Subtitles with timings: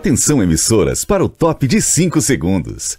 [0.00, 2.98] Atenção emissoras para o top de 5 segundos.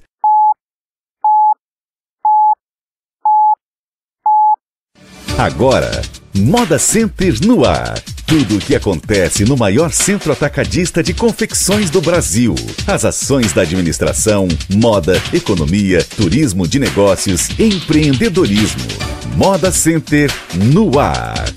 [5.35, 6.03] Agora,
[6.35, 8.00] Moda Center no ar.
[8.28, 12.53] Tudo o que acontece no maior centro atacadista de confecções do Brasil.
[12.85, 18.88] As ações da administração, moda, economia, turismo de negócios, empreendedorismo.
[19.35, 21.51] Moda Center no ar.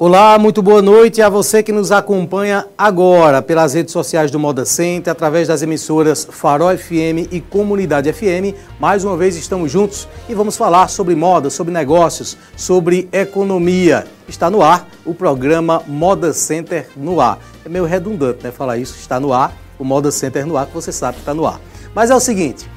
[0.00, 4.64] Olá, muito boa noite a você que nos acompanha agora pelas redes sociais do Moda
[4.64, 8.54] Center, através das emissoras Farol FM e Comunidade FM.
[8.78, 14.06] Mais uma vez estamos juntos e vamos falar sobre moda, sobre negócios, sobre economia.
[14.28, 17.40] Está no ar o programa Moda Center no ar.
[17.64, 20.74] É meio redundante, né, falar isso, está no ar, o Moda Center no ar, que
[20.74, 21.60] você sabe que está no ar.
[21.92, 22.70] Mas é o seguinte,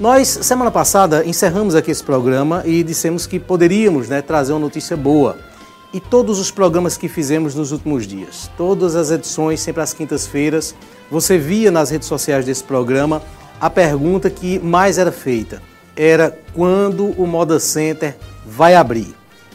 [0.00, 4.96] nós, semana passada, encerramos aqui esse programa e dissemos que poderíamos né, trazer uma notícia
[4.96, 5.36] boa
[5.94, 8.50] e todos os programas que fizemos nos últimos dias.
[8.56, 10.74] Todas as edições, sempre às quintas-feiras,
[11.08, 13.22] você via nas redes sociais desse programa
[13.60, 15.62] a pergunta que mais era feita.
[15.96, 19.14] Era quando o Moda Center vai abrir.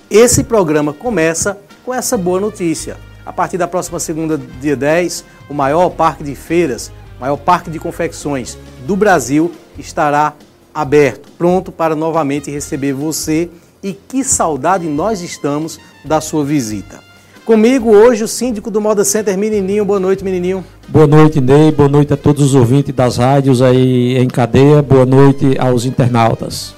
[0.10, 2.96] Esse programa começa com essa boa notícia.
[3.26, 7.70] A partir da próxima segunda, dia 10, o maior parque de feiras, o maior parque
[7.70, 8.58] de confecções
[8.88, 10.34] do Brasil estará
[10.74, 13.50] aberto, pronto para novamente receber você
[13.84, 17.00] e que saudade nós estamos da sua visita.
[17.46, 19.84] Comigo hoje o síndico do Moda Center, Menininho.
[19.84, 20.64] Boa noite, Menininho.
[20.88, 21.72] Boa noite, Ney.
[21.72, 24.84] Boa noite a todos os ouvintes das rádios aí em cadeia.
[24.84, 26.76] Boa noite aos internautas.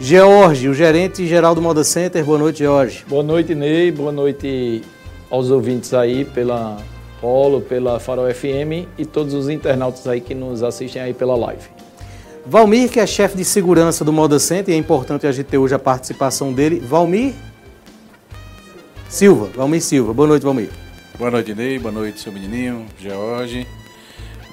[0.00, 2.24] George, o gerente geral do Moda Center.
[2.24, 3.04] Boa noite, George.
[3.08, 3.92] Boa noite, Ney.
[3.92, 4.82] Boa noite
[5.30, 6.78] aos ouvintes aí pela
[7.20, 11.62] Polo, pela Farol FM e todos os internautas aí que nos assistem aí pela live.
[12.44, 15.58] Valmir, que é chefe de segurança do Moda Center, e é importante a gente ter
[15.58, 16.80] hoje a participação dele.
[16.80, 17.34] Valmir
[19.08, 20.12] Silva, Valmir Silva.
[20.12, 20.68] Boa noite, Valmir.
[21.18, 21.78] Boa noite, Ney.
[21.78, 23.66] Boa noite, seu menininho, George,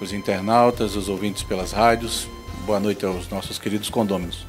[0.02, 2.26] os internautas, os ouvintes pelas rádios.
[2.66, 4.48] Boa noite aos nossos queridos condôminos.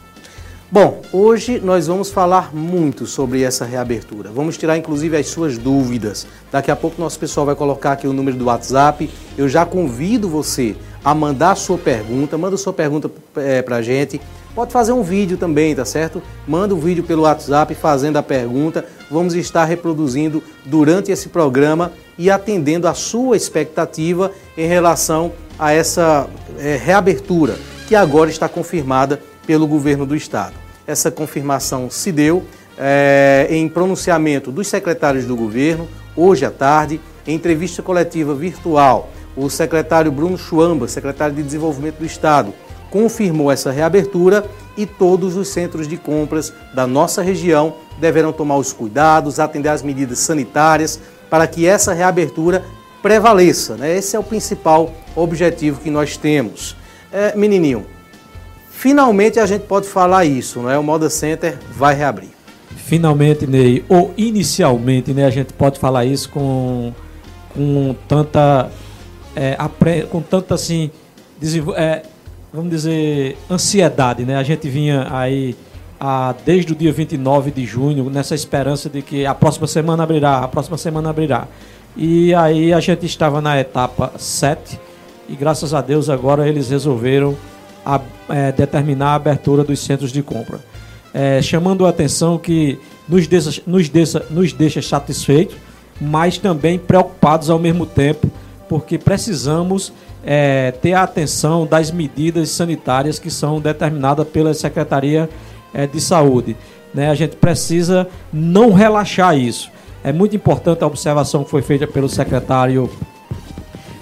[0.70, 4.30] Bom, hoje nós vamos falar muito sobre essa reabertura.
[4.30, 6.24] Vamos tirar inclusive as suas dúvidas.
[6.52, 9.10] Daqui a pouco nosso pessoal vai colocar aqui o número do WhatsApp.
[9.36, 14.20] Eu já convido você a mandar a sua pergunta, manda sua pergunta é, pra gente.
[14.56, 16.22] Pode fazer um vídeo também, tá certo?
[16.48, 18.86] Manda o um vídeo pelo WhatsApp fazendo a pergunta.
[19.10, 26.28] Vamos estar reproduzindo durante esse programa e atendendo a sua expectativa em relação a essa
[26.58, 27.56] é, reabertura
[27.86, 30.54] que agora está confirmada pelo governo do estado.
[30.86, 32.44] Essa confirmação se deu
[32.78, 39.10] é, em pronunciamento dos secretários do governo, hoje à tarde, em entrevista coletiva virtual.
[39.36, 42.52] O secretário Bruno Chuamba, secretário de Desenvolvimento do Estado,
[42.90, 44.44] confirmou essa reabertura
[44.76, 49.82] e todos os centros de compras da nossa região deverão tomar os cuidados, atender às
[49.82, 51.00] medidas sanitárias
[51.30, 52.64] para que essa reabertura
[53.02, 53.76] prevaleça.
[53.76, 53.96] Né?
[53.96, 56.76] Esse é o principal objetivo que nós temos.
[57.12, 57.86] É, menininho,
[58.76, 60.78] Finalmente a gente pode falar isso, não é?
[60.78, 62.28] O Moda Center vai reabrir.
[62.76, 66.92] Finalmente, Ney, ou inicialmente, né, a gente pode falar isso com,
[67.54, 68.70] com tanta
[69.34, 69.56] é,
[70.10, 70.90] com tanta assim,
[71.74, 72.02] é,
[72.56, 74.36] vamos dizer, ansiedade, né?
[74.36, 75.54] A gente vinha aí
[76.00, 80.38] a, desde o dia 29 de junho nessa esperança de que a próxima semana abrirá,
[80.38, 81.46] a próxima semana abrirá.
[81.94, 84.80] E aí a gente estava na etapa 7
[85.28, 87.36] e graças a Deus agora eles resolveram
[87.84, 88.00] a,
[88.30, 90.60] é, determinar a abertura dos centros de compra.
[91.12, 95.56] É, chamando a atenção que nos deixa, nos, deixa, nos deixa satisfeitos,
[96.00, 98.30] mas também preocupados ao mesmo tempo,
[98.68, 99.92] porque precisamos
[100.24, 105.28] é, ter a atenção das medidas sanitárias que são determinadas pela Secretaria
[105.72, 106.56] é, de Saúde.
[106.92, 107.10] Né?
[107.10, 109.70] A gente precisa não relaxar isso.
[110.02, 112.90] É muito importante a observação que foi feita pelo secretário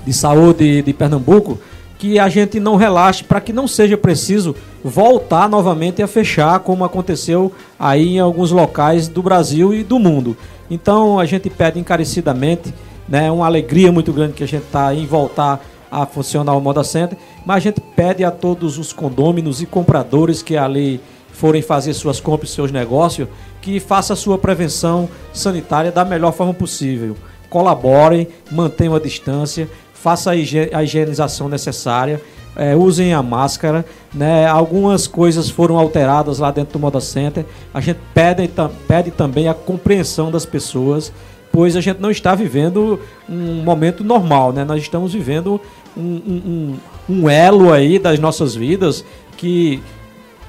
[0.05, 1.59] de Saúde de Pernambuco,
[1.99, 6.85] que a gente não relaxe para que não seja preciso voltar novamente a fechar, como
[6.85, 10.37] aconteceu aí em alguns locais do Brasil e do mundo.
[10.71, 12.75] Então a gente pede encarecidamente,
[13.09, 16.83] né, uma alegria muito grande que a gente está em voltar a funcionar o Moda
[16.83, 21.01] Center, mas a gente pede a todos os condôminos e compradores que ali
[21.33, 23.29] forem fazer suas compras, seus negócios,
[23.61, 27.17] que faça a sua prevenção sanitária da melhor forma possível.
[27.49, 29.69] Colaborem, mantenham a distância
[30.05, 32.21] faça a higienização necessária,
[32.55, 34.47] é, usem a máscara, né?
[34.47, 37.47] Algumas coisas foram alteradas lá dentro do Moda Center.
[37.73, 38.51] A gente pede,
[38.87, 41.11] pede também a compreensão das pessoas,
[41.55, 42.99] pois a gente não está vivendo
[43.29, 44.65] um momento normal, né?
[44.65, 45.61] Nós estamos vivendo
[45.97, 46.77] um, um,
[47.09, 49.05] um elo aí das nossas vidas
[49.37, 49.81] que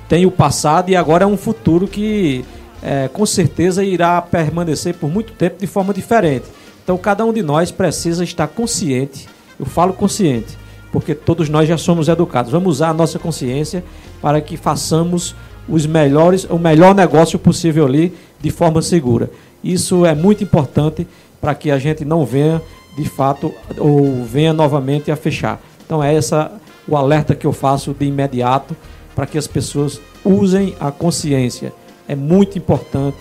[0.10, 2.44] tem o passado e agora é um futuro que
[2.81, 6.46] é, com certeza irá permanecer por muito tempo de forma diferente.
[6.84, 9.28] Então, cada um de nós precisa estar consciente,
[9.60, 10.58] eu falo consciente,
[10.92, 12.51] porque todos nós já somos educados.
[12.51, 13.84] Vamos usar a nossa consciência
[14.19, 15.36] para que façamos
[15.69, 18.12] os melhores, o melhor negócio possível ali
[18.42, 19.30] de forma segura.
[19.66, 21.08] Isso é muito importante
[21.42, 22.62] para que a gente não venha,
[22.96, 25.60] de fato, ou venha novamente a fechar.
[25.84, 26.52] Então é essa
[26.88, 28.76] o alerta que eu faço de imediato
[29.16, 31.74] para que as pessoas usem a consciência.
[32.08, 33.18] É muito importante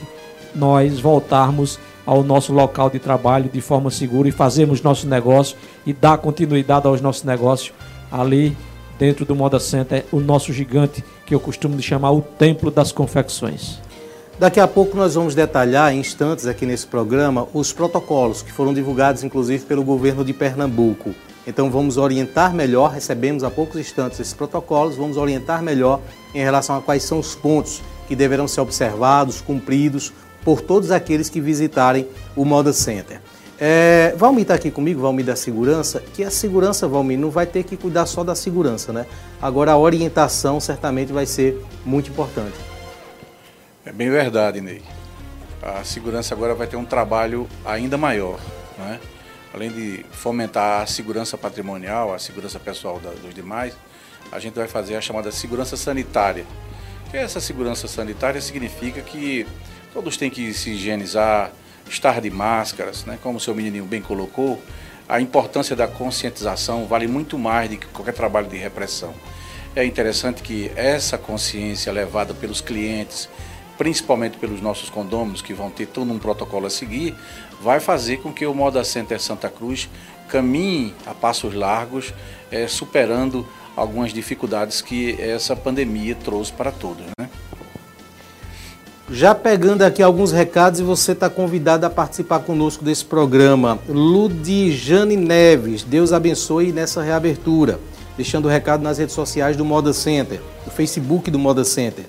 [0.55, 5.56] nós voltarmos ao nosso local de trabalho de forma segura e fazermos nosso negócio
[5.87, 7.73] e dar continuidade aos nossos negócios
[8.12, 8.55] ali
[8.99, 13.83] dentro do Moda Center, o nosso gigante que eu costumo chamar o Templo das Confecções.
[14.36, 18.75] Daqui a pouco nós vamos detalhar em instantes aqui nesse programa os protocolos que foram
[18.75, 21.14] divulgados inclusive pelo governo de Pernambuco.
[21.46, 26.00] Então vamos orientar melhor, recebemos há poucos instantes esses protocolos, vamos orientar melhor
[26.34, 30.12] em relação a quais são os pontos que deverão ser observados, cumpridos
[30.44, 33.20] por todos aqueles que visitarem o Moda Center.
[33.56, 37.62] É, Valmir está aqui comigo, Valmir da Segurança, que a segurança, Valmir, não vai ter
[37.62, 39.06] que cuidar só da segurança, né?
[39.40, 42.74] Agora a orientação certamente vai ser muito importante.
[43.86, 44.82] É bem verdade, Ney.
[45.62, 48.40] A segurança agora vai ter um trabalho ainda maior,
[48.78, 48.98] né?
[49.52, 53.76] Além de fomentar a segurança patrimonial, a segurança pessoal dos demais,
[54.32, 56.46] a gente vai fazer a chamada segurança sanitária.
[57.10, 59.46] Que essa segurança sanitária significa que
[59.92, 61.52] todos têm que se higienizar,
[61.87, 63.18] estar de máscaras, né?
[63.23, 64.61] como o seu menininho bem colocou,
[65.06, 69.14] a importância da conscientização vale muito mais do que qualquer trabalho de repressão.
[69.76, 73.28] É interessante que essa consciência levada pelos clientes,
[73.76, 77.14] principalmente pelos nossos condôminos, que vão ter todo um protocolo a seguir,
[77.61, 79.88] vai fazer com que o Moda Center Santa Cruz
[80.28, 82.12] caminhe a passos largos,
[82.50, 87.04] é, superando algumas dificuldades que essa pandemia trouxe para todos.
[87.19, 87.28] Né?
[89.11, 93.78] Já pegando aqui alguns recados e você está convidado a participar conosco desse programa.
[93.87, 97.78] Ludijane Neves, Deus abençoe nessa reabertura.
[98.16, 102.07] Deixando o recado nas redes sociais do Moda Center, no Facebook do Moda Center.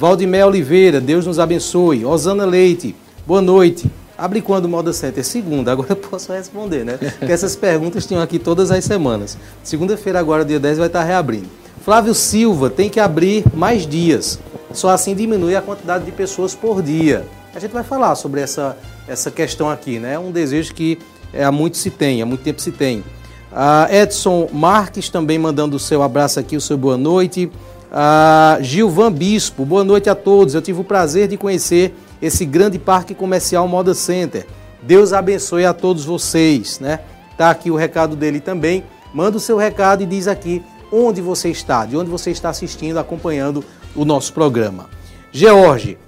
[0.00, 2.06] Valdemé Oliveira, Deus nos abençoe.
[2.06, 3.90] Osana Leite, boa noite.
[4.16, 5.22] Abre quando Moda Center?
[5.22, 6.96] Segunda, agora eu posso responder, né?
[6.96, 9.36] Porque essas perguntas tinham aqui todas as semanas.
[9.62, 11.48] Segunda-feira, agora, dia 10, vai estar reabrindo.
[11.84, 14.38] Flávio Silva, tem que abrir mais dias.
[14.72, 17.26] Só assim diminui a quantidade de pessoas por dia.
[17.54, 20.14] A gente vai falar sobre essa, essa questão aqui, né?
[20.14, 20.98] É um desejo que
[21.30, 23.04] é, há muito se tem, há muito tempo se tem.
[23.52, 27.50] A Edson Marques também mandando o seu abraço aqui, o seu boa noite.
[27.92, 30.54] A Gilvan Bispo, boa noite a todos.
[30.54, 31.92] Eu tive o prazer de conhecer
[32.22, 34.46] esse grande parque comercial Moda Center.
[34.80, 37.00] Deus abençoe a todos vocês, né?
[37.36, 38.84] Tá aqui o recado dele também.
[39.12, 42.96] Manda o seu recado e diz aqui onde você está, de onde você está assistindo,
[42.98, 43.64] acompanhando
[43.96, 44.88] o nosso programa.
[45.32, 45.98] George,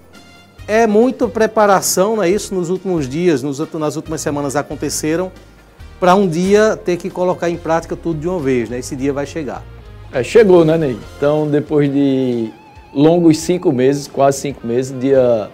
[0.68, 2.54] é muita preparação, não é isso?
[2.54, 5.32] Nos últimos dias, nos, nas últimas semanas aconteceram,
[5.98, 8.78] para um dia ter que colocar em prática tudo de uma vez, né?
[8.78, 9.64] Esse dia vai chegar.
[10.14, 10.98] É, chegou, né, Ney?
[11.16, 12.52] Então, depois de
[12.92, 15.48] longos cinco meses, quase cinco meses, dia.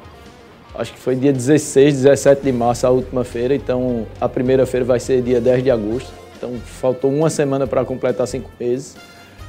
[0.75, 4.85] Acho que foi dia 16, 17 de março a última feira, então a primeira feira
[4.85, 6.13] vai ser dia 10 de agosto.
[6.37, 8.97] Então faltou uma semana para completar cinco meses.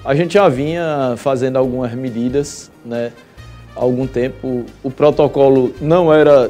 [0.06, 3.12] A gente já vinha fazendo algumas medidas, né?
[3.76, 4.66] Há algum tempo.
[4.84, 6.50] O protocolo não era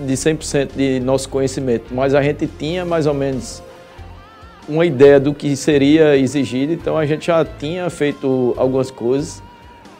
[0.00, 3.62] de 100% de nosso conhecimento, mas a gente tinha mais ou menos
[4.68, 9.42] uma ideia do que seria exigido, então a gente já tinha feito algumas coisas.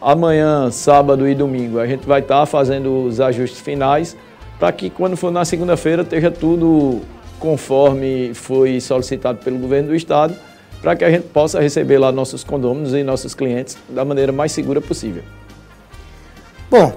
[0.01, 4.17] Amanhã, sábado e domingo, a gente vai estar fazendo os ajustes finais
[4.59, 7.01] para que quando for na segunda-feira esteja tudo
[7.39, 10.35] conforme foi solicitado pelo governo do estado
[10.81, 14.53] para que a gente possa receber lá nossos condôminos e nossos clientes da maneira mais
[14.53, 15.23] segura possível.
[16.71, 16.93] Bom,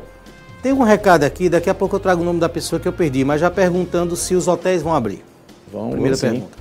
[0.61, 2.93] tem um recado aqui, daqui a pouco eu trago o nome da pessoa que eu
[2.93, 5.23] perdi, mas já perguntando se os hotéis vão abrir.
[5.71, 6.29] Vão, Primeira sim.
[6.29, 6.57] pergunta.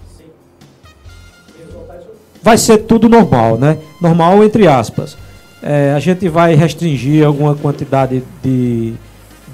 [2.42, 3.78] Vai ser tudo normal, né?
[4.00, 5.16] Normal entre aspas.
[5.62, 8.94] É, a gente vai restringir alguma quantidade de,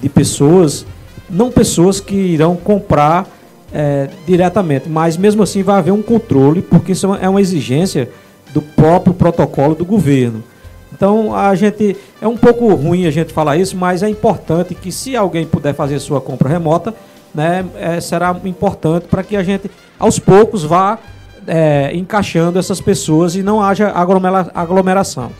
[0.00, 0.86] de pessoas,
[1.28, 3.26] não pessoas que irão comprar
[3.72, 8.08] é, diretamente, mas mesmo assim vai haver um controle, porque isso é uma exigência
[8.54, 10.44] do próprio protocolo do governo.
[10.92, 14.92] Então a gente é um pouco ruim a gente falar isso, mas é importante que
[14.92, 16.94] se alguém puder fazer sua compra remota,
[17.34, 20.98] né, é, será importante para que a gente aos poucos vá
[21.46, 25.30] é, encaixando essas pessoas e não haja aglomera aglomeração.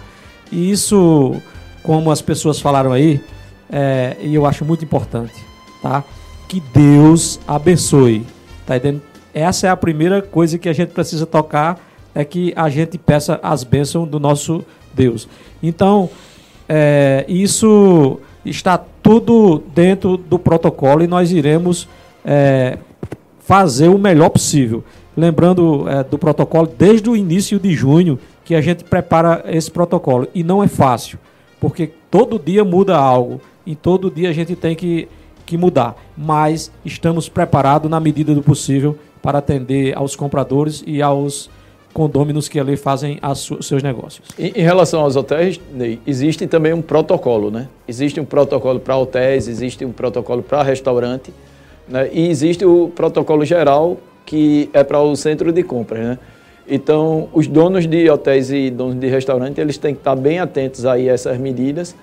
[0.51, 1.35] E isso,
[1.83, 3.21] como as pessoas falaram aí,
[3.71, 5.35] é, e eu acho muito importante,
[5.83, 6.05] tá?
[6.49, 8.25] que Deus abençoe.
[8.65, 8.75] Tá?
[9.35, 11.79] Essa é a primeira coisa que a gente precisa tocar,
[12.15, 15.29] é que a gente peça as bênçãos do nosso Deus.
[15.63, 16.09] Então,
[16.69, 21.87] é, isso está tudo dentro do protocolo e nós iremos
[22.25, 22.79] é,
[23.41, 24.83] fazer o melhor possível.
[25.17, 30.29] Lembrando é, do protocolo desde o início de junho que a gente prepara esse protocolo.
[30.35, 31.19] E não é fácil,
[31.61, 35.09] porque todo dia muda algo e todo dia a gente tem que,
[35.45, 35.97] que mudar.
[36.17, 41.51] Mas estamos preparados na medida do possível para atender aos compradores e aos
[41.93, 44.29] condôminos que ali fazem os seus negócios.
[44.39, 47.69] Em, em, relação aos hotéis, Ney, existe também um protocolo, né?
[47.89, 51.33] Existe um protocolo para hotéis, existe um protocolo para restaurante,
[51.89, 52.11] né?
[52.13, 53.97] E existe o protocolo geral
[54.27, 56.19] que é para o centro de compras, né?
[56.69, 60.85] Então, os donos de hotéis e donos de restaurante, eles têm que estar bem atentos
[60.85, 61.95] aí a essas medidas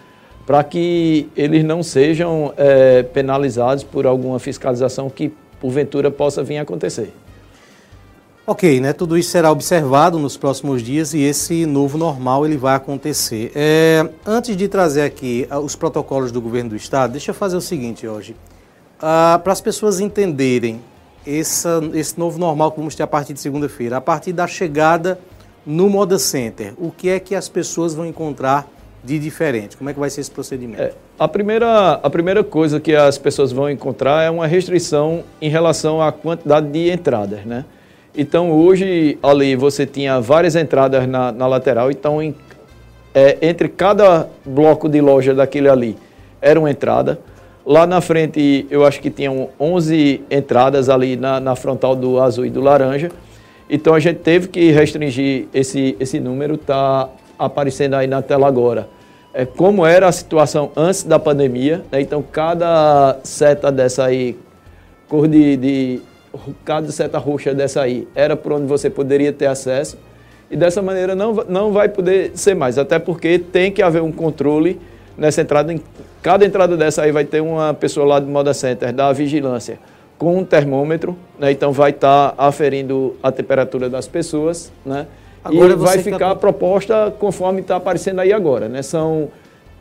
[0.45, 6.61] para que eles não sejam é, penalizados por alguma fiscalização que porventura possa vir a
[6.61, 7.13] acontecer.
[8.45, 8.91] Ok, né?
[8.91, 13.53] Tudo isso será observado nos próximos dias e esse novo normal ele vai acontecer.
[13.55, 17.55] É, antes de trazer aqui ah, os protocolos do governo do estado, deixa eu fazer
[17.55, 18.35] o seguinte hoje.
[19.01, 20.81] Ah, para as pessoas entenderem
[21.25, 25.19] essa, esse novo normal que vamos ter a partir de segunda-feira, a partir da chegada
[25.65, 28.67] no Moda Center, o que é que as pessoas vão encontrar
[29.03, 29.75] de diferente?
[29.77, 30.81] Como é que vai ser esse procedimento?
[30.81, 35.49] É, a, primeira, a primeira coisa que as pessoas vão encontrar é uma restrição em
[35.49, 37.65] relação à quantidade de entradas, né?
[38.15, 42.35] Então hoje ali você tinha várias entradas na, na lateral, então em,
[43.13, 45.97] é, entre cada bloco de loja daquele ali
[46.39, 47.19] era uma entrada.
[47.65, 52.45] Lá na frente eu acho que tinham 11 entradas ali na, na frontal do azul
[52.45, 53.09] e do laranja.
[53.69, 58.87] Então a gente teve que restringir esse, esse número, está aparecendo aí na tela agora.
[59.33, 62.01] É, como era a situação antes da pandemia, né?
[62.01, 64.37] então cada seta dessa aí,
[65.07, 66.01] cor de, de
[66.63, 69.97] cada seta roxa dessa aí, era por onde você poderia ter acesso,
[70.51, 74.11] e dessa maneira não, não vai poder ser mais, até porque tem que haver um
[74.11, 74.79] controle
[75.17, 75.81] nessa entrada, em
[76.21, 79.79] cada entrada dessa aí vai ter uma pessoa lá do Moda Center, da vigilância,
[80.17, 81.51] com um termômetro, né?
[81.51, 85.07] então vai estar tá aferindo a temperatura das pessoas, né?
[85.43, 86.31] Agora e vai ficar tá...
[86.31, 88.69] a proposta conforme está aparecendo aí agora.
[88.69, 88.81] Né?
[88.81, 89.27] São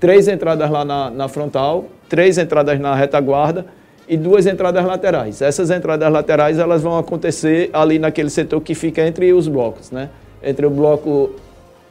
[0.00, 3.64] três entradas lá na, na frontal, três entradas na retaguarda
[4.08, 5.40] e duas entradas laterais.
[5.40, 9.92] Essas entradas laterais elas vão acontecer ali naquele setor que fica entre os blocos.
[9.92, 10.10] Né?
[10.42, 11.30] Entre o bloco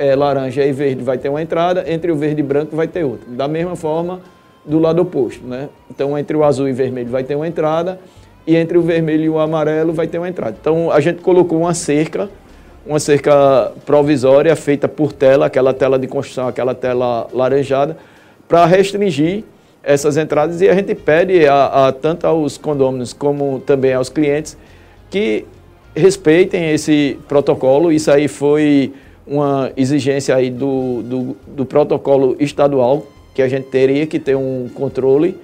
[0.01, 3.03] é, laranja e verde vai ter uma entrada, entre o verde e branco vai ter
[3.03, 3.29] outra.
[3.29, 4.20] Da mesma forma,
[4.65, 5.46] do lado oposto.
[5.46, 5.70] Né?
[5.91, 8.00] Então, entre o azul e vermelho vai ter uma entrada
[8.48, 10.58] e entre o vermelho e o amarelo vai ter uma entrada.
[10.60, 12.27] Então, a gente colocou uma cerca
[12.84, 17.96] uma cerca provisória feita por tela, aquela tela de construção, aquela tela laranjada,
[18.48, 19.43] para restringir
[19.84, 24.58] essas entradas e a gente pede a, a, tanto aos condôminos como também aos clientes
[25.12, 25.46] que
[25.96, 27.91] respeitem esse protocolo.
[27.91, 28.91] Isso aí foi
[29.32, 34.70] uma exigência aí do, do, do protocolo estadual, que a gente teria que ter um
[34.74, 35.40] controle.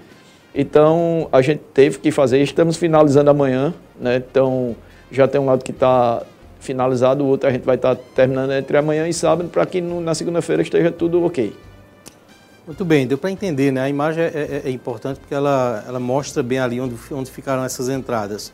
[0.53, 4.17] Então, a gente teve que fazer, estamos finalizando amanhã, né?
[4.17, 4.75] Então,
[5.09, 6.21] já tem um lado que está
[6.59, 10.01] finalizado, o outro a gente vai estar terminando entre amanhã e sábado para que no,
[10.01, 11.55] na segunda-feira esteja tudo ok.
[12.65, 13.79] Muito bem, deu para entender, né?
[13.79, 17.63] A imagem é, é, é, importante porque ela, ela mostra bem ali onde, onde ficaram
[17.63, 18.51] essas entradas.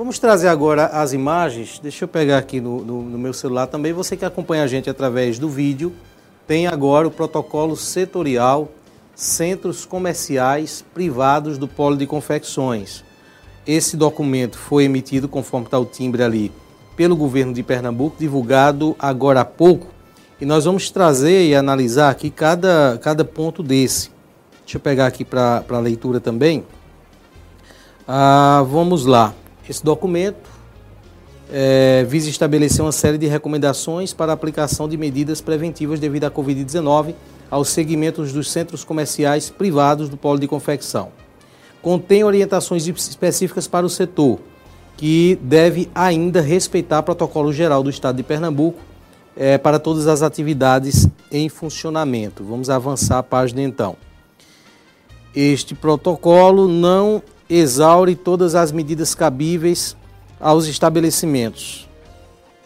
[0.00, 1.78] Vamos trazer agora as imagens.
[1.78, 3.92] Deixa eu pegar aqui no, no, no meu celular também.
[3.92, 5.92] Você que acompanha a gente através do vídeo,
[6.46, 8.70] tem agora o protocolo setorial
[9.14, 13.04] Centros Comerciais Privados do Polo de Confecções.
[13.66, 16.50] Esse documento foi emitido, conforme está o timbre ali,
[16.96, 19.88] pelo governo de Pernambuco, divulgado agora há pouco,
[20.40, 24.10] e nós vamos trazer e analisar aqui cada, cada ponto desse.
[24.62, 26.64] Deixa eu pegar aqui para a leitura também.
[28.08, 29.34] Ah, vamos lá.
[29.70, 30.50] Esse documento
[31.48, 36.30] é, visa estabelecer uma série de recomendações para a aplicação de medidas preventivas devido à
[36.30, 37.14] Covid-19
[37.48, 41.12] aos segmentos dos centros comerciais privados do polo de confecção.
[41.80, 44.40] Contém orientações específicas para o setor,
[44.96, 48.80] que deve ainda respeitar protocolo geral do Estado de Pernambuco
[49.36, 52.42] é, para todas as atividades em funcionamento.
[52.42, 53.96] Vamos avançar a página então.
[55.32, 59.96] Este protocolo não exaure todas as medidas cabíveis
[60.40, 61.88] aos estabelecimentos.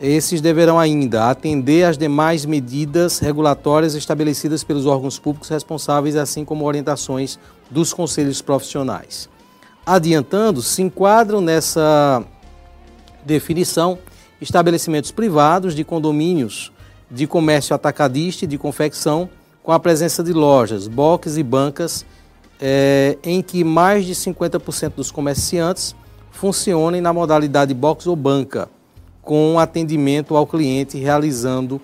[0.01, 6.67] Esses deverão ainda atender às demais medidas regulatórias estabelecidas pelos órgãos públicos responsáveis, assim como
[6.67, 7.39] orientações
[7.71, 9.33] dos conselhos profissionais
[9.85, 12.25] adiantando, se enquadram nessa
[13.25, 13.99] definição
[14.41, 16.73] estabelecimentos privados de condomínios
[17.11, 19.29] de comércio atacadista e de confecção,
[19.63, 22.05] com a presença de lojas, boxes e bancas,
[22.67, 25.95] é, em que mais de 50% dos comerciantes
[26.31, 28.71] funcionem na modalidade box ou banca,
[29.21, 31.79] com atendimento ao cliente realizando,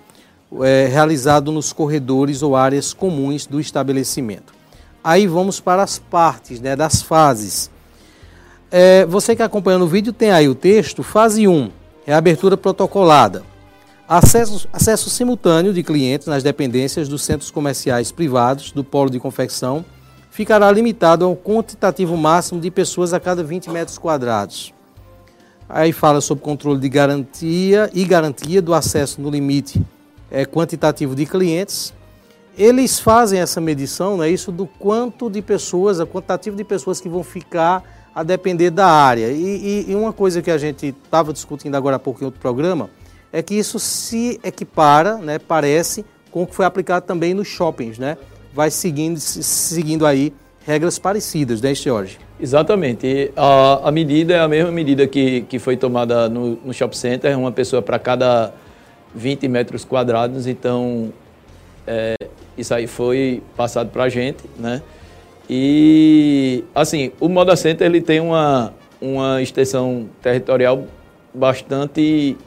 [0.63, 4.55] é, realizado nos corredores ou áreas comuns do estabelecimento.
[5.03, 7.69] Aí vamos para as partes né, das fases
[8.71, 11.69] É, você que acompanha no vídeo tem aí o texto, fase 1,
[12.07, 13.43] é abertura protocolada.
[14.09, 19.85] Acesso, acesso simultâneo de clientes nas dependências dos centros comerciais privados do polo de confecção
[20.31, 24.73] ficará limitado ao quantitativo máximo de pessoas a cada 20 metros quadrados.
[25.69, 29.85] Aí fala sobre controle de garantia e garantia do acesso no limite
[30.31, 31.93] é, quantitativo de clientes.
[32.57, 37.07] Eles fazem essa medição, né, isso do quanto de pessoas, o quantitativo de pessoas que
[37.07, 39.31] vão ficar a depender da área.
[39.31, 42.39] E, e, e uma coisa que a gente estava discutindo agora há pouco em outro
[42.41, 42.89] programa,
[43.31, 47.97] é que isso se equipara, né, parece, com o que foi aplicado também nos shoppings,
[47.97, 48.17] né?
[48.53, 50.33] Vai seguindo, seguindo aí
[50.65, 52.17] regras parecidas, né, Jorge?
[52.39, 53.31] Exatamente.
[53.35, 57.37] A, a medida é a mesma medida que, que foi tomada no, no shopping center,
[57.37, 58.53] uma pessoa para cada
[59.13, 61.11] 20 metros quadrados, então
[61.85, 62.15] é,
[62.57, 64.81] isso aí foi passado para a gente, né?
[65.49, 70.85] E, assim, o Moda Center ele tem uma, uma extensão territorial
[71.33, 72.37] bastante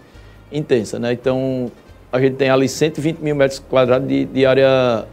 [0.51, 1.12] intensa, né?
[1.12, 1.71] Então,
[2.11, 5.05] a gente tem ali 120 mil metros quadrados de, de, área,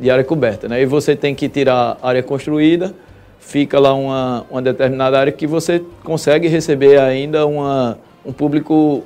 [0.00, 0.80] de área coberta, né?
[0.80, 2.94] E você tem que tirar área construída,
[3.40, 9.02] fica lá uma, uma determinada área que você consegue receber ainda uma, um público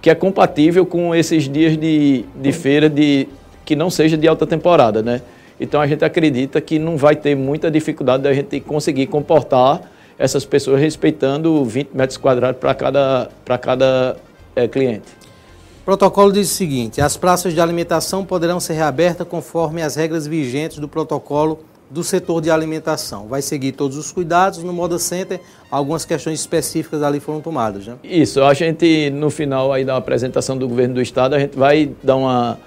[0.00, 3.28] que é compatível com esses dias de, de feira de,
[3.64, 5.22] que não seja de alta temporada, né?
[5.60, 9.80] Então a gente acredita que não vai ter muita dificuldade da gente conseguir comportar
[10.18, 14.16] essas pessoas respeitando 20 metros quadrados para cada, cada
[14.56, 15.21] é, cliente.
[15.82, 20.28] O protocolo diz o seguinte: as praças de alimentação poderão ser reabertas conforme as regras
[20.28, 21.58] vigentes do protocolo
[21.90, 23.26] do setor de alimentação.
[23.26, 27.96] Vai seguir todos os cuidados no Moda Center, algumas questões específicas ali foram tomadas, né?
[28.04, 31.90] Isso, a gente no final aí da apresentação do governo do estado, a gente vai
[32.00, 32.60] dar uma,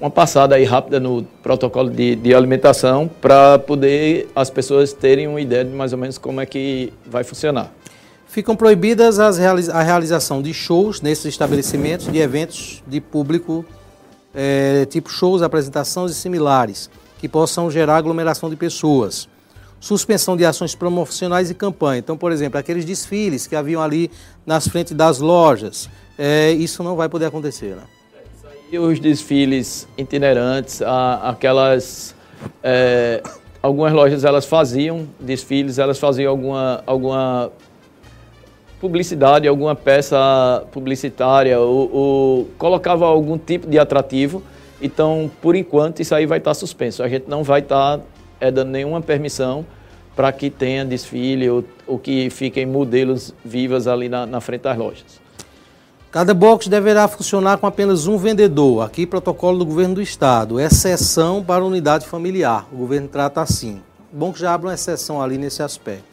[0.00, 5.42] uma passada aí rápida no protocolo de, de alimentação para poder as pessoas terem uma
[5.42, 7.70] ideia de mais ou menos como é que vai funcionar.
[8.32, 13.62] Ficam proibidas as a realização de shows nesses estabelecimentos, de eventos de público,
[14.34, 19.28] é, tipo shows, apresentações e similares, que possam gerar aglomeração de pessoas.
[19.78, 21.98] Suspensão de ações promocionais e campanha.
[21.98, 24.10] Então, por exemplo, aqueles desfiles que haviam ali
[24.46, 27.76] nas frentes das lojas, é, isso não vai poder acontecer.
[27.76, 27.82] Né?
[28.70, 30.80] E os desfiles itinerantes,
[31.22, 32.14] aquelas.
[32.62, 33.22] É,
[33.62, 37.52] algumas lojas elas faziam desfiles, elas faziam alguma, alguma
[38.82, 44.42] publicidade, alguma peça publicitária, ou, ou, colocava algum tipo de atrativo.
[44.82, 47.00] Então, por enquanto, isso aí vai estar suspenso.
[47.00, 48.00] A gente não vai estar
[48.40, 49.64] é, dando nenhuma permissão
[50.16, 54.76] para que tenha desfile ou, ou, que fiquem modelos vivas ali na, na frente das
[54.76, 55.22] lojas.
[56.10, 58.84] Cada box deverá funcionar com apenas um vendedor.
[58.84, 60.58] Aqui, protocolo do governo do estado.
[60.58, 62.66] Exceção para unidade familiar.
[62.72, 63.80] O governo trata assim.
[64.12, 66.11] Bom que já abre uma exceção ali nesse aspecto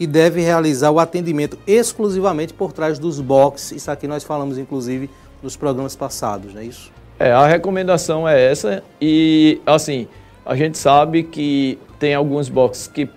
[0.00, 3.72] que deve realizar o atendimento exclusivamente por trás dos boxes.
[3.72, 5.10] Isso aqui nós falamos, inclusive,
[5.42, 6.90] nos programas passados, não é isso?
[7.18, 10.08] É, a recomendação é essa e, assim,
[10.42, 13.10] a gente sabe que tem alguns boxes que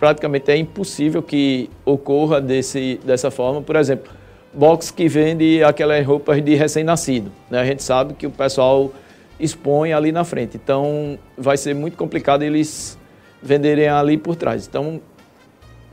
[0.00, 3.62] praticamente é impossível que ocorra desse, dessa forma.
[3.62, 4.12] Por exemplo,
[4.52, 7.30] box que vende aquelas roupas de recém-nascido.
[7.48, 7.60] Né?
[7.60, 8.92] A gente sabe que o pessoal
[9.38, 10.56] expõe ali na frente.
[10.56, 12.98] Então, vai ser muito complicado eles
[13.40, 14.66] venderem ali por trás.
[14.66, 15.00] Então,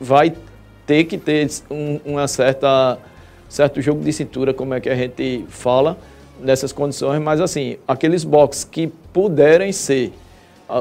[0.02, 0.34] vai
[0.86, 2.98] ter que ter um, uma certa
[3.48, 5.98] certo jogo de cintura, como é que a gente fala
[6.40, 10.12] nessas condições, mas assim, aqueles boxes que puderem ser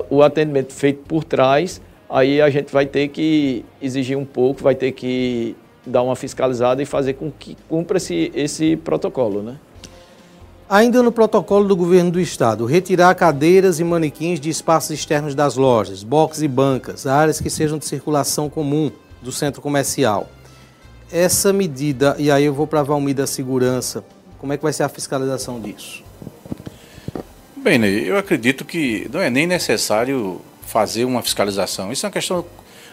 [0.09, 4.74] o atendimento feito por trás, aí a gente vai ter que exigir um pouco, vai
[4.74, 9.56] ter que dar uma fiscalizada e fazer com que cumpra-se esse protocolo, né?
[10.68, 15.56] Ainda no protocolo do governo do estado, retirar cadeiras e manequins de espaços externos das
[15.56, 20.30] lojas, boxes e bancas, áreas que sejam de circulação comum, do centro comercial.
[21.12, 24.04] Essa medida, e aí eu vou para a Valmir da Segurança,
[24.38, 26.02] como é que vai ser a fiscalização disso?
[27.56, 31.92] Bem, Ney, eu acredito que não é nem necessário fazer uma fiscalização.
[31.92, 32.46] Isso é uma questão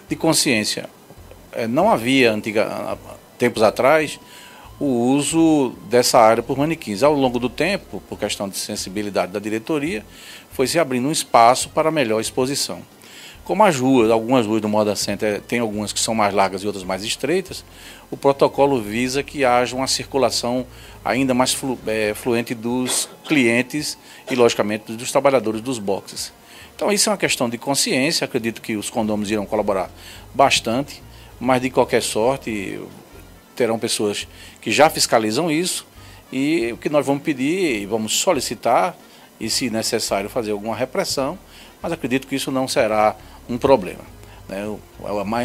[0.09, 0.89] de consciência.
[1.53, 2.97] É, não havia, antiga,
[3.37, 4.19] tempos atrás,
[4.79, 7.03] o uso dessa área por manequins.
[7.03, 10.03] Ao longo do tempo, por questão de sensibilidade da diretoria,
[10.51, 12.81] foi se abrindo um espaço para melhor exposição.
[13.47, 16.67] Como as ruas, algumas ruas do Moda Center tem algumas que são mais largas e
[16.67, 17.63] outras mais estreitas,
[18.11, 20.67] o protocolo visa que haja uma circulação
[21.03, 23.97] ainda mais flu, é, fluente dos clientes
[24.29, 26.33] e, logicamente, dos trabalhadores dos boxes.
[26.75, 28.25] Então, isso é uma questão de consciência.
[28.25, 29.89] Acredito que os condôminos irão colaborar
[30.35, 31.01] bastante,
[31.39, 32.77] mas de qualquer sorte,
[33.55, 34.27] terão pessoas
[34.59, 35.87] que já fiscalizam isso.
[36.33, 38.93] E o que nós vamos pedir e vamos solicitar,
[39.39, 41.39] e se necessário fazer alguma repressão,
[41.81, 43.15] mas acredito que isso não será
[43.49, 44.01] um problema.
[44.47, 44.63] Né?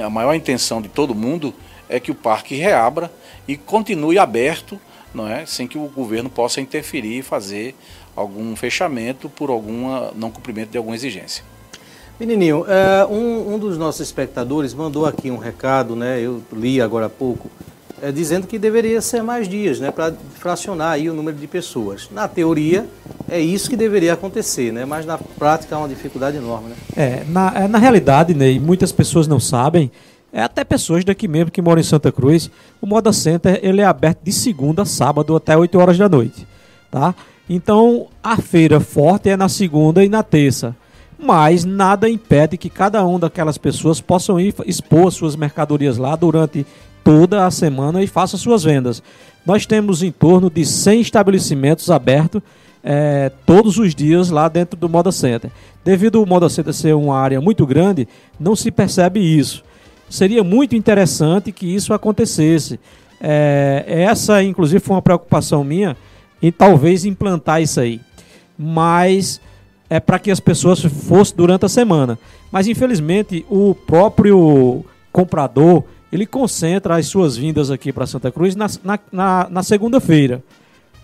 [0.05, 1.55] A maior intenção de todo mundo
[1.89, 3.13] é que o parque reabra
[3.47, 4.81] e continue aberto,
[5.15, 5.45] não é?
[5.47, 7.75] sem que o governo possa interferir e fazer
[8.15, 11.45] algum fechamento por alguma não cumprimento de alguma exigência.
[12.21, 12.65] Menininho,
[13.11, 16.21] um, um, dos nossos espectadores mandou aqui um recado, né?
[16.21, 17.51] Eu li agora há pouco,
[18.03, 19.93] é, dizendo que deveria ser mais dias, né?
[19.93, 22.09] Para fracionar aí o número de pessoas.
[22.11, 22.85] Na teoria,
[23.31, 24.85] é isso que deveria acontecer, né?
[24.85, 26.77] Mas na prática é uma dificuldade enorme, né?
[26.97, 29.89] É, na, é, na realidade, Ney, muitas pessoas não sabem,
[30.33, 33.85] é até pessoas daqui mesmo que moram em Santa Cruz, o Moda Center ele é
[33.85, 36.45] aberto de segunda a sábado até 8 horas da noite,
[36.91, 37.15] tá?
[37.49, 40.75] Então, a feira forte é na segunda e na terça
[41.25, 46.67] mas nada impede que cada um daquelas pessoas possam ir expor suas mercadorias lá durante
[47.05, 49.03] toda a semana e faça suas vendas.
[49.45, 52.43] Nós temos em torno de 100 estabelecimentos abertos
[52.83, 55.51] é, todos os dias lá dentro do Moda Center.
[55.85, 59.65] Devido ao Moda Center ser uma área muito grande, não se percebe isso.
[60.09, 62.79] Seria muito interessante que isso acontecesse.
[63.21, 65.97] É, essa, inclusive, foi uma preocupação minha
[66.43, 68.01] em talvez implantar isso aí.
[68.59, 69.41] Mas
[69.89, 72.19] é para que as pessoas fossem durante a semana.
[72.51, 78.67] Mas infelizmente o próprio comprador ele concentra as suas vindas aqui para Santa Cruz na,
[78.85, 80.45] na, na, na segunda-feira,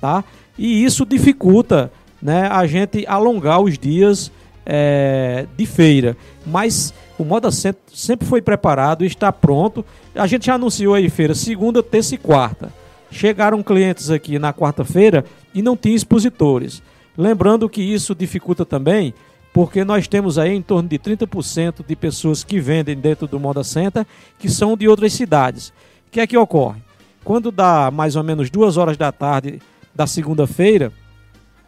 [0.00, 0.22] tá?
[0.58, 1.90] E isso dificulta,
[2.20, 4.30] né, a gente alongar os dias
[4.66, 6.14] é, de feira.
[6.46, 9.84] Mas o Moda Center sempre foi preparado, está pronto.
[10.14, 12.70] A gente já anunciou aí feira segunda, terça e quarta.
[13.10, 16.82] Chegaram clientes aqui na quarta-feira e não tinha expositores.
[17.16, 19.14] Lembrando que isso dificulta também,
[19.52, 23.64] porque nós temos aí em torno de 30% de pessoas que vendem dentro do Moda
[23.64, 24.06] Center
[24.38, 25.68] que são de outras cidades.
[26.06, 26.80] O que é que ocorre?
[27.24, 29.60] Quando dá mais ou menos duas horas da tarde
[29.94, 30.92] da segunda-feira,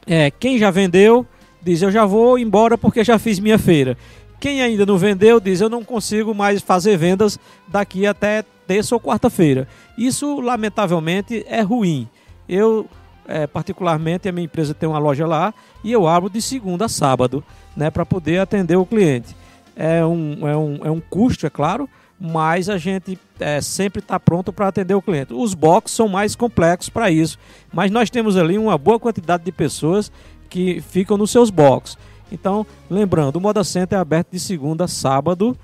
[0.07, 1.27] é, quem já vendeu
[1.63, 3.97] diz eu já vou embora porque já fiz minha feira.
[4.39, 7.39] Quem ainda não vendeu diz eu não consigo mais fazer vendas
[7.69, 9.67] daqui até terça ou quarta-feira.
[9.99, 12.09] Isso lamentavelmente é ruim.
[12.49, 12.89] Eu
[13.31, 16.89] é, particularmente a minha empresa tem uma loja lá e eu abro de segunda a
[16.89, 17.45] sábado,
[17.77, 19.37] né, para poder atender o cliente.
[19.77, 21.89] É um, é um, é um custo, é claro,
[22.21, 25.33] mas a gente é, sempre está pronto para atender o cliente.
[25.33, 27.39] Os boxes são mais complexos para isso,
[27.73, 30.11] mas nós temos ali uma boa quantidade de pessoas
[30.51, 31.97] que ficam nos seus boxes.
[32.33, 35.57] Então, lembrando, o Moda Center é aberto de segunda a sábado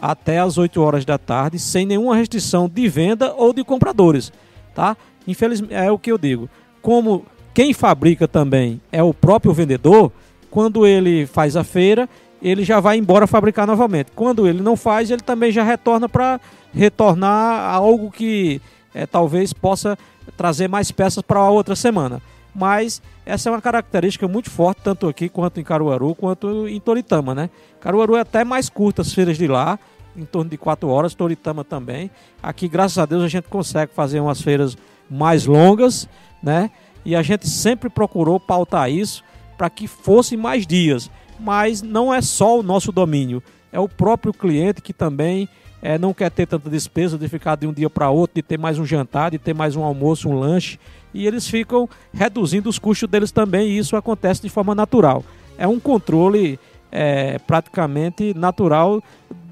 [0.00, 4.32] até as 8 horas da tarde, sem nenhuma restrição de venda ou de compradores,
[4.74, 4.96] tá?
[5.28, 6.48] Infelizmente, é o que eu digo
[6.82, 10.12] como quem fabrica também é o próprio vendedor,
[10.50, 12.08] quando ele faz a feira,
[12.42, 14.10] ele já vai embora fabricar novamente.
[14.14, 16.40] Quando ele não faz, ele também já retorna para
[16.72, 18.60] retornar a algo que
[18.94, 19.98] é, talvez possa
[20.36, 22.20] trazer mais peças para outra semana.
[22.54, 27.34] Mas essa é uma característica muito forte, tanto aqui quanto em Caruaru, quanto em Toritama,
[27.34, 27.50] né?
[27.80, 29.78] Caruaru é até mais curta as feiras de lá,
[30.16, 32.10] em torno de 4 horas, Toritama também.
[32.42, 34.76] Aqui, graças a Deus, a gente consegue fazer umas feiras
[35.08, 36.08] mais longas,
[36.42, 36.70] né?
[37.04, 39.24] E a gente sempre procurou pautar isso
[39.56, 41.10] para que fosse mais dias.
[41.38, 45.48] Mas não é só o nosso domínio, é o próprio cliente que também
[45.82, 48.58] é, não quer ter tanta despesa de ficar de um dia para outro, de ter
[48.58, 50.78] mais um jantar, de ter mais um almoço, um lanche.
[51.12, 55.24] E eles ficam reduzindo os custos deles também, e isso acontece de forma natural.
[55.56, 56.58] É um controle
[56.92, 59.02] é, praticamente natural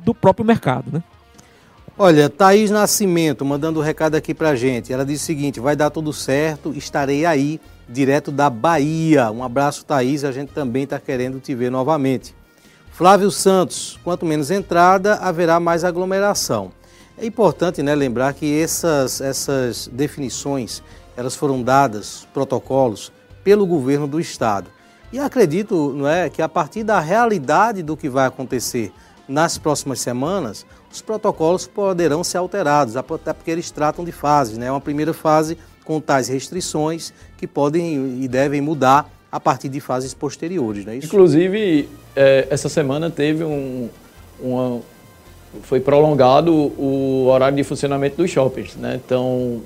[0.04, 0.90] do próprio mercado.
[0.92, 1.02] Né?
[2.00, 4.92] Olha, Thaís Nascimento mandando um recado aqui pra gente.
[4.92, 9.32] Ela diz o seguinte: vai dar tudo certo, estarei aí, direto da Bahia.
[9.32, 12.36] Um abraço, Thaís, a gente também está querendo te ver novamente.
[12.92, 16.70] Flávio Santos, quanto menos entrada, haverá mais aglomeração.
[17.20, 20.84] É importante né, lembrar que essas, essas definições
[21.16, 23.10] elas foram dadas, protocolos,
[23.42, 24.70] pelo governo do estado.
[25.12, 28.92] E acredito não é, que a partir da realidade do que vai acontecer
[29.28, 34.56] nas próximas semanas, os protocolos poderão ser alterados, até porque eles tratam de fases.
[34.56, 34.70] Né?
[34.70, 40.14] Uma primeira fase com tais restrições que podem e devem mudar a partir de fases
[40.14, 40.84] posteriores.
[40.84, 41.06] Não é isso?
[41.06, 43.88] Inclusive, é, essa semana teve um,
[44.40, 44.80] uma,
[45.62, 48.76] foi prolongado o horário de funcionamento dos shoppings.
[48.76, 49.00] Né?
[49.04, 49.62] Então,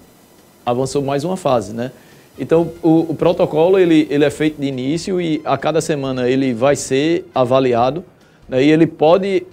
[0.67, 1.73] avançou mais uma fase.
[1.73, 1.93] Né?
[2.39, 6.53] Então, o, o protocolo ele, ele é feito de início e a cada semana ele
[6.53, 8.05] vai ser avaliado
[8.49, 8.63] né?
[8.63, 9.47] e ele pode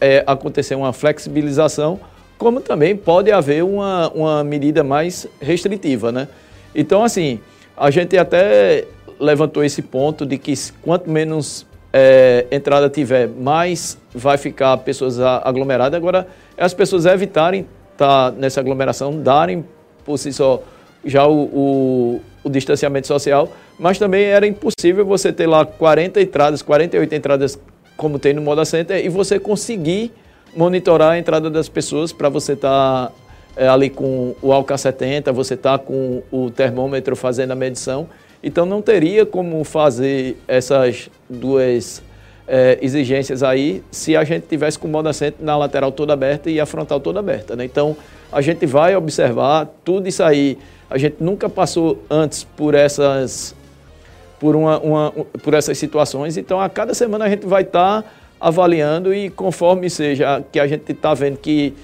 [0.00, 2.00] é, acontecer uma flexibilização,
[2.38, 6.28] como também pode haver uma, uma medida mais restritiva, né?
[6.74, 7.40] Então, assim,
[7.76, 8.84] a gente até
[9.18, 15.96] levantou esse ponto de que quanto menos é, entrada tiver, mais vai ficar pessoas aglomeradas.
[15.96, 19.64] Agora, é as pessoas evitarem estar tá nessa aglomeração, darem
[20.04, 20.62] por si só
[21.04, 26.62] já o, o, o, distanciamento social, mas também era impossível você ter lá 40 entradas,
[26.62, 27.58] 48 entradas
[27.96, 30.12] como tem no Moda Center, e você conseguir
[30.54, 33.12] monitorar a entrada das pessoas para você estar tá,
[33.56, 38.08] é, ali com o álcool 70, você está com o termômetro fazendo a medição.
[38.42, 42.02] Então não teria como fazer essas duas
[42.46, 46.50] é, exigências aí se a gente tivesse com o modo assento na lateral toda aberta
[46.50, 47.56] e a frontal toda aberta.
[47.56, 47.64] Né?
[47.64, 47.96] Então
[48.30, 50.58] a gente vai observar tudo isso aí.
[50.88, 53.54] A gente nunca passou antes por essas
[54.38, 56.36] por, uma, uma, por essas situações.
[56.36, 58.08] Então, a cada semana a gente vai estar tá
[58.40, 61.74] avaliando e conforme seja que a gente está vendo que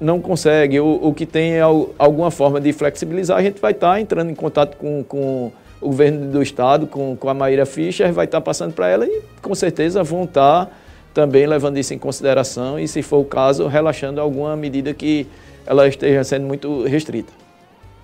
[0.00, 4.00] não consegue ou, ou que tem alguma forma de flexibilizar, a gente vai estar tá
[4.00, 8.24] entrando em contato com, com o governo do estado, com, com a Maíra Fischer, vai
[8.24, 10.72] estar tá passando para ela e com certeza vão estar tá
[11.14, 15.26] também levando isso em consideração e, se for o caso, relaxando alguma medida que
[15.66, 17.32] ela esteja sendo muito restrita.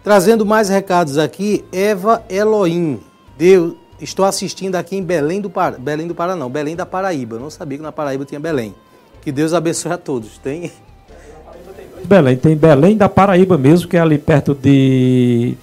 [0.04, 3.00] Trazendo mais recados aqui, Eva Elohim.
[3.36, 5.52] Deus, Estou assistindo aqui em Belém do.
[5.78, 7.36] Belém do Pará não, Belém da Paraíba.
[7.36, 8.74] Eu não sabia que na Paraíba tinha Belém.
[9.22, 10.38] Que Deus abençoe a todos.
[10.38, 10.70] Tem.
[12.04, 15.56] Belém, tem Belém da Paraíba mesmo, que é ali perto de,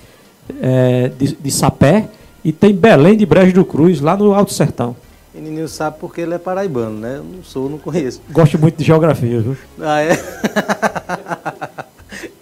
[0.62, 2.10] é, de, de Sapé.
[2.44, 4.96] E tem Belém de Brejo do Cruz, lá no Alto Sertão.
[5.34, 7.18] O menino sabe porque ele é paraibano, né?
[7.18, 8.22] Eu não sou, não conheço.
[8.30, 9.58] Gosto muito de geografia, viu?
[9.82, 10.12] Ah, é?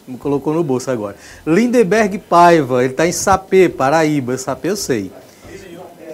[0.07, 1.15] Me colocou no bolso agora.
[1.47, 4.37] Lindeberg Paiva, ele está em Sapê, Paraíba.
[4.37, 5.11] Sapê eu sei.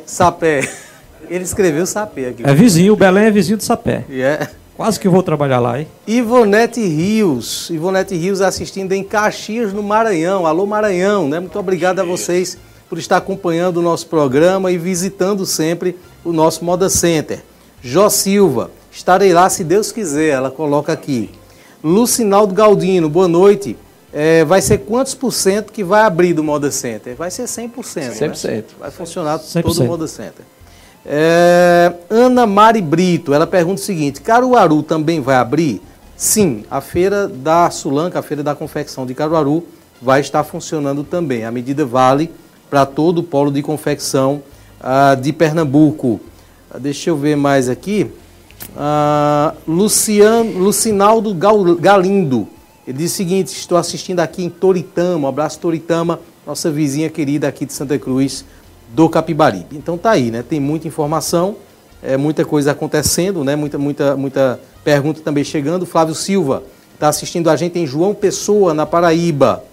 [0.10, 0.68] Sapé.
[1.30, 2.44] Ele escreveu Sapé aqui.
[2.44, 4.06] É vizinho, o Belém é vizinho de Sapé.
[4.10, 4.50] Yeah.
[4.76, 5.88] Quase que vou trabalhar lá, hein?
[6.08, 7.70] Ivonete Rios.
[7.70, 10.48] Ivonete Rios assistindo em Caxias, no Maranhão.
[10.48, 11.40] Alô, Maranhão, né?
[11.40, 12.58] Muito obrigado a vocês
[12.90, 17.44] por estar acompanhando o nosso programa e visitando sempre o nosso Moda Center.
[17.84, 21.30] Jó Silva, estarei lá se Deus quiser, ela coloca aqui.
[21.84, 23.78] Lucinaldo Galdino, boa noite.
[24.12, 27.16] É, vai ser quantos por cento que vai abrir do Moda Center?
[27.16, 27.72] Vai ser 100%.
[27.74, 28.48] 100%.
[28.48, 28.64] Né?
[28.80, 29.62] Vai funcionar 100%.
[29.62, 30.46] todo o Moda Center.
[31.06, 35.82] É, Ana Mari Brito, ela pergunta o seguinte: Caruaru também vai abrir?
[36.18, 39.64] Sim, a feira da Sulanca, a feira da confecção de Caruaru,
[40.02, 41.46] vai estar funcionando também.
[41.46, 42.32] A medida vale
[42.70, 44.42] para todo o polo de confecção
[44.82, 46.20] uh, de Pernambuco.
[46.70, 48.12] Uh, deixa eu ver mais aqui.
[48.72, 51.34] Uh, Luciano, Lucinaldo
[51.80, 52.48] Galindo
[52.90, 57.48] ele diz o seguinte: estou assistindo aqui em Toritama, um abraço Toritama, nossa vizinha querida
[57.48, 58.44] aqui de Santa Cruz
[58.96, 59.78] do Capibaribe.
[59.78, 60.42] Então tá aí, né?
[60.42, 61.56] Tem muita informação,
[62.02, 63.56] é, muita coisa acontecendo, né?
[63.56, 65.86] Muita, muita, muita pergunta também chegando.
[65.86, 66.64] Flávio Silva
[66.96, 69.64] está assistindo a gente em João Pessoa, na Paraíba.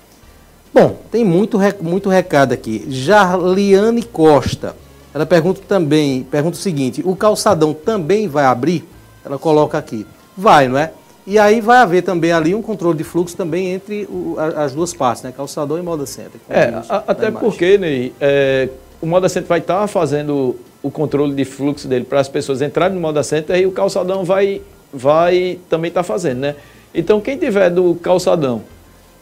[0.74, 2.84] Bom, tem muito, muito recado aqui.
[2.86, 4.76] Jarliane Costa.
[5.14, 8.86] Ela pergunta também, pergunta o seguinte: o calçadão também vai abrir?
[9.24, 10.06] Ela coloca aqui.
[10.36, 10.92] Vai, não é?
[11.26, 14.94] E aí vai haver também ali um controle de fluxo também entre o, as duas
[14.94, 15.32] partes, né?
[15.36, 16.40] Calçador e moda center.
[16.48, 18.68] É, a, até porque, Ney, é,
[19.00, 22.62] o moda center vai estar tá fazendo o controle de fluxo dele para as pessoas
[22.62, 24.62] entrarem no moda center e o calçadão vai,
[24.92, 26.54] vai também estar tá fazendo, né?
[26.94, 28.62] Então quem tiver do calçadão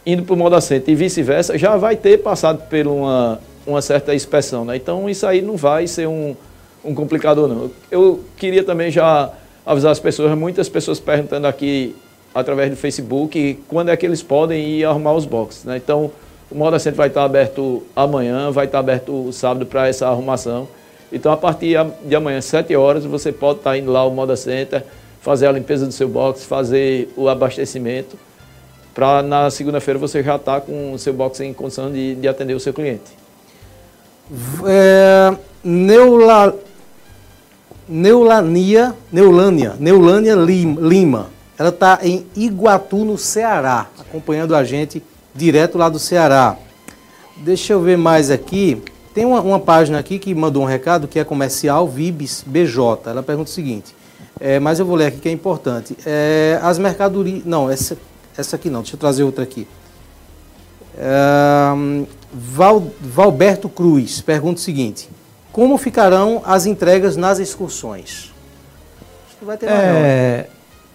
[0.04, 4.14] indo para o moda center e vice-versa, já vai ter passado por uma, uma certa
[4.14, 4.76] inspeção, né?
[4.76, 6.36] Então isso aí não vai ser um,
[6.84, 7.70] um complicador, não.
[7.90, 9.32] Eu queria também já
[9.64, 11.94] avisar as pessoas, muitas pessoas perguntando aqui
[12.34, 15.64] através do Facebook quando é que eles podem ir arrumar os boxes.
[15.64, 15.76] Né?
[15.76, 16.10] Então,
[16.50, 20.68] o Moda Center vai estar aberto amanhã, vai estar aberto o sábado para essa arrumação.
[21.12, 24.82] Então, a partir de amanhã, 7 horas, você pode estar indo lá ao Moda Center,
[25.20, 28.18] fazer a limpeza do seu box, fazer o abastecimento,
[28.94, 32.28] para na segunda-feira você já estar tá com o seu box em condição de, de
[32.28, 33.24] atender o seu cliente.
[34.66, 36.56] É, Neula,
[37.88, 41.30] Neulania, Neulânia, Neulânia Lima.
[41.58, 45.02] Ela está em Iguatu, no Ceará, acompanhando a gente
[45.34, 46.56] direto lá do Ceará.
[47.36, 48.82] Deixa eu ver mais aqui.
[49.12, 53.10] Tem uma, uma página aqui que mandou um recado que é comercial Vibes BJ.
[53.10, 53.94] Ela pergunta o seguinte,
[54.40, 55.96] é, mas eu vou ler aqui que é importante.
[56.04, 57.44] É, as mercadorias.
[57.44, 57.96] Não, essa,
[58.36, 59.68] essa aqui não, deixa eu trazer outra aqui.
[60.96, 61.68] É,
[62.32, 65.08] Val, Valberto Cruz pergunta o seguinte:
[65.54, 68.32] como ficarão as entregas nas excursões?
[69.24, 70.48] Acho que vai ter é,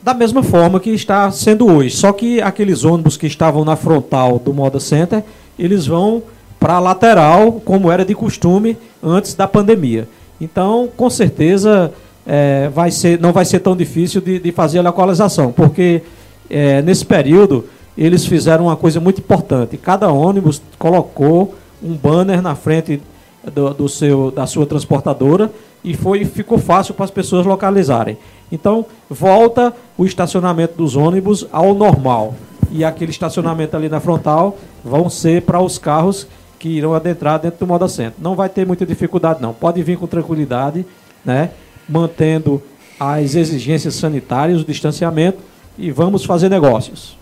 [0.04, 1.96] Da mesma forma que está sendo hoje.
[1.96, 5.24] Só que aqueles ônibus que estavam na frontal do Moda Center,
[5.58, 6.22] eles vão
[6.60, 10.10] para a lateral, como era de costume antes da pandemia.
[10.42, 11.94] Então, com certeza,
[12.28, 16.02] é, vai ser, não vai ser tão difícil de, de fazer a localização, porque
[16.50, 17.64] é, nesse período
[17.98, 19.78] eles fizeram uma coisa muito importante.
[19.78, 23.02] Cada ônibus colocou um banner na frente
[23.44, 25.52] do, do, seu, da sua transportadora
[25.84, 28.18] e foi, ficou fácil para as pessoas localizarem.
[28.52, 32.36] Então, volta o estacionamento dos ônibus ao normal.
[32.72, 37.60] E aquele estacionamento ali na frontal vão ser para os carros que irão adentrar dentro
[37.60, 38.22] do Moda Centro.
[38.22, 39.54] Não vai ter muita dificuldade, não.
[39.54, 40.86] Pode vir com tranquilidade,
[41.24, 41.52] né?
[41.88, 42.62] mantendo
[43.00, 45.40] as exigências sanitárias, o distanciamento,
[45.78, 47.19] e vamos fazer negócios.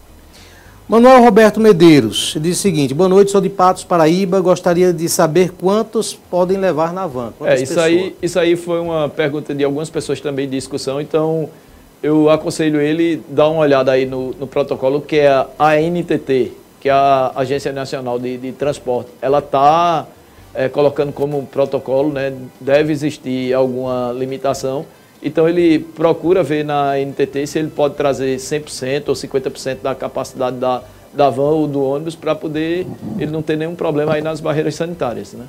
[0.89, 4.39] Manuel Roberto Medeiros diz o seguinte: boa noite, sou de Patos, Paraíba.
[4.39, 7.34] Gostaria de saber quantos podem levar na van.
[7.41, 11.50] É, isso, aí, isso aí foi uma pergunta de algumas pessoas também de discussão, então
[12.02, 16.88] eu aconselho ele dar uma olhada aí no, no protocolo que é a ANTT, que
[16.88, 19.10] é a Agência Nacional de, de Transporte.
[19.21, 20.08] Ela está
[20.54, 24.86] é, colocando como protocolo, né, deve existir alguma limitação.
[25.21, 30.58] Então ele procura ver na NTT se ele pode trazer 100% ou 50% da capacidade
[30.58, 32.86] da, da van ou do ônibus para poder
[33.17, 35.34] ele não ter nenhum problema aí nas barreiras sanitárias.
[35.34, 35.45] Né?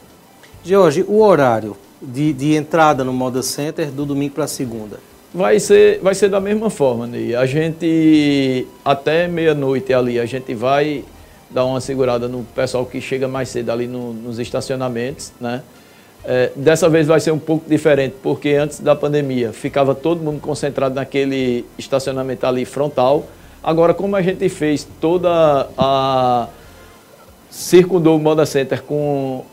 [0.65, 4.99] Jorge, o horário de, de entrada no Moda Center do domingo para segunda?
[5.33, 7.35] Vai ser, vai ser da mesma forma, Ney.
[7.35, 11.05] A gente, até meia-noite ali, a gente vai
[11.51, 15.63] dar uma segurada no pessoal que chega mais cedo ali no, nos estacionamentos, né?
[16.25, 20.41] É, dessa vez vai ser um pouco diferente, porque antes da pandemia ficava todo mundo
[20.41, 23.27] concentrado naquele estacionamento ali frontal.
[23.63, 26.49] Agora, como a gente fez toda a.
[27.51, 29.45] circundou o Moda Center com,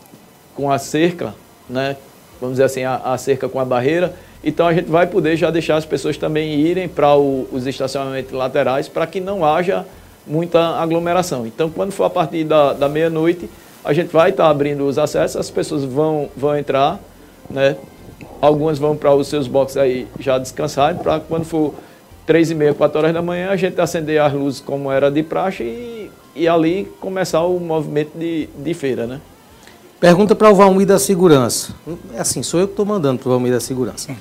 [0.54, 1.34] com a cerca,
[1.68, 1.96] né?
[2.40, 5.50] vamos dizer assim, a, a cerca com a barreira, então a gente vai poder já
[5.50, 9.84] deixar as pessoas também irem para os estacionamentos laterais para que não haja
[10.26, 11.46] muita aglomeração.
[11.46, 13.48] Então, quando for a partir da, da meia-noite,
[13.86, 16.98] a gente vai estar tá abrindo os acessos, as pessoas vão, vão entrar,
[17.48, 17.76] né?
[18.40, 21.72] Algumas vão para os seus boxes aí já descansarem, para quando for
[22.26, 25.22] três e meia, quatro horas da manhã, a gente acender as luzes como era de
[25.22, 29.20] praxe e, e ali começar o movimento de, de feira, né?
[30.00, 31.72] Pergunta para o Valmir da Segurança.
[32.12, 34.14] É assim, sou eu que estou mandando para o Valmir da Segurança.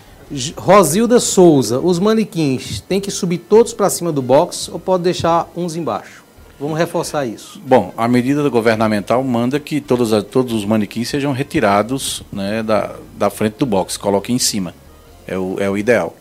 [0.56, 5.50] Rosilda Souza, os manequins têm que subir todos para cima do box ou pode deixar
[5.56, 6.25] uns embaixo?
[6.60, 7.62] Vamos reforçar isso.
[7.66, 13.30] Bom, a medida governamental manda que todos, todos os manequins sejam retirados né, da, da
[13.30, 14.74] frente do box, coloquem em cima.
[15.28, 16.16] É o, é o ideal.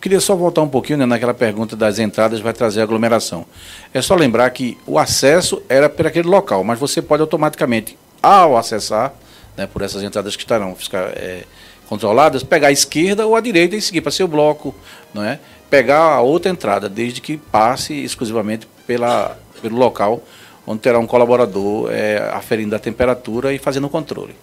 [0.00, 3.44] Queria só voltar um pouquinho né, naquela pergunta das entradas vai trazer aglomeração.
[3.92, 8.56] É só lembrar que o acesso era por aquele local, mas você pode automaticamente, ao
[8.56, 9.14] acessar,
[9.56, 11.44] né, por essas entradas que estarão ficar, é,
[11.88, 14.74] controladas, pegar a esquerda ou a direita e seguir para seu bloco,
[15.12, 15.38] não é?
[15.72, 20.20] pegar a outra entrada, desde que passe exclusivamente pela pelo local,
[20.66, 24.34] onde terá um colaborador é, aferindo a temperatura e fazendo o controle.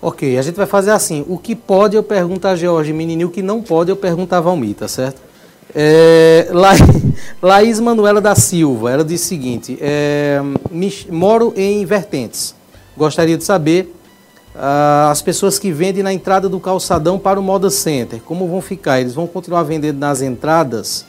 [0.00, 1.24] Ok, a gente vai fazer assim.
[1.28, 4.40] O que pode eu pergunto a George Menininho, o que não pode eu pergunto a
[4.40, 5.22] Valmir, tá certo?
[5.74, 6.72] É, La...
[7.40, 10.40] Laís Manuela da Silva, ela disse o seguinte: é,
[11.08, 12.54] moro em Vertentes.
[12.96, 13.94] Gostaria de saber
[14.54, 18.60] ah, as pessoas que vendem na entrada do calçadão para o Moda Center, como vão
[18.60, 19.00] ficar?
[19.00, 21.06] Eles vão continuar vendendo nas entradas?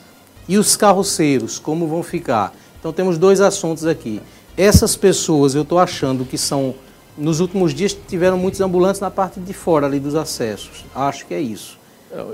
[0.48, 2.54] E os carroceiros, como vão ficar?
[2.84, 4.20] Então temos dois assuntos aqui.
[4.58, 6.74] Essas pessoas, eu estou achando que são,
[7.16, 10.84] nos últimos dias tiveram muitos ambulantes na parte de fora ali dos acessos.
[10.94, 11.78] Acho que é isso.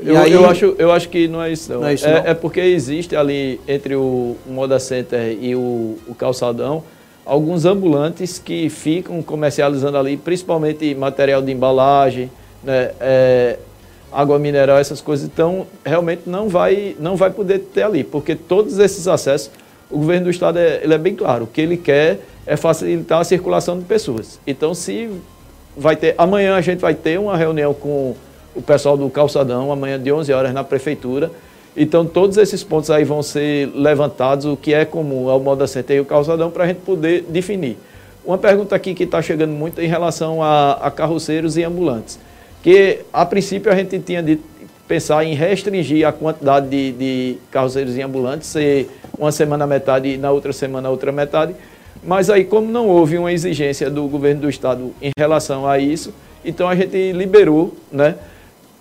[0.02, 1.82] Eu, aí, eu, acho, eu acho que não é isso não.
[1.82, 2.30] não, é, isso, é, não?
[2.30, 6.82] é, porque existe ali entre o Moda Center e o, o calçadão
[7.24, 12.28] alguns ambulantes que ficam comercializando ali, principalmente material de embalagem,
[12.64, 13.56] né, é,
[14.12, 15.24] água mineral, essas coisas.
[15.24, 19.48] Então, realmente não vai, não vai poder ter ali, porque todos esses acessos
[19.90, 21.44] o governo do estado é, ele é bem claro.
[21.44, 24.40] O que ele quer é facilitar a circulação de pessoas.
[24.46, 25.10] Então, se
[25.76, 26.14] vai ter.
[26.16, 28.14] Amanhã a gente vai ter uma reunião com
[28.54, 31.30] o pessoal do Calçadão, amanhã de 11 horas na prefeitura.
[31.76, 35.96] Então, todos esses pontos aí vão ser levantados, o que é comum ao Moda Center
[35.96, 37.76] e o Calçadão, para a gente poder definir.
[38.24, 42.18] Uma pergunta aqui que está chegando muito em relação a, a carroceiros e ambulantes.
[42.62, 44.38] Que, a princípio, a gente tinha de
[44.90, 50.16] pensar em restringir a quantidade de, de carroceiros e ambulantes, ser uma semana metade e
[50.16, 51.54] na outra semana outra metade.
[52.02, 56.12] Mas aí, como não houve uma exigência do governo do estado em relação a isso,
[56.44, 58.16] então a gente liberou, né?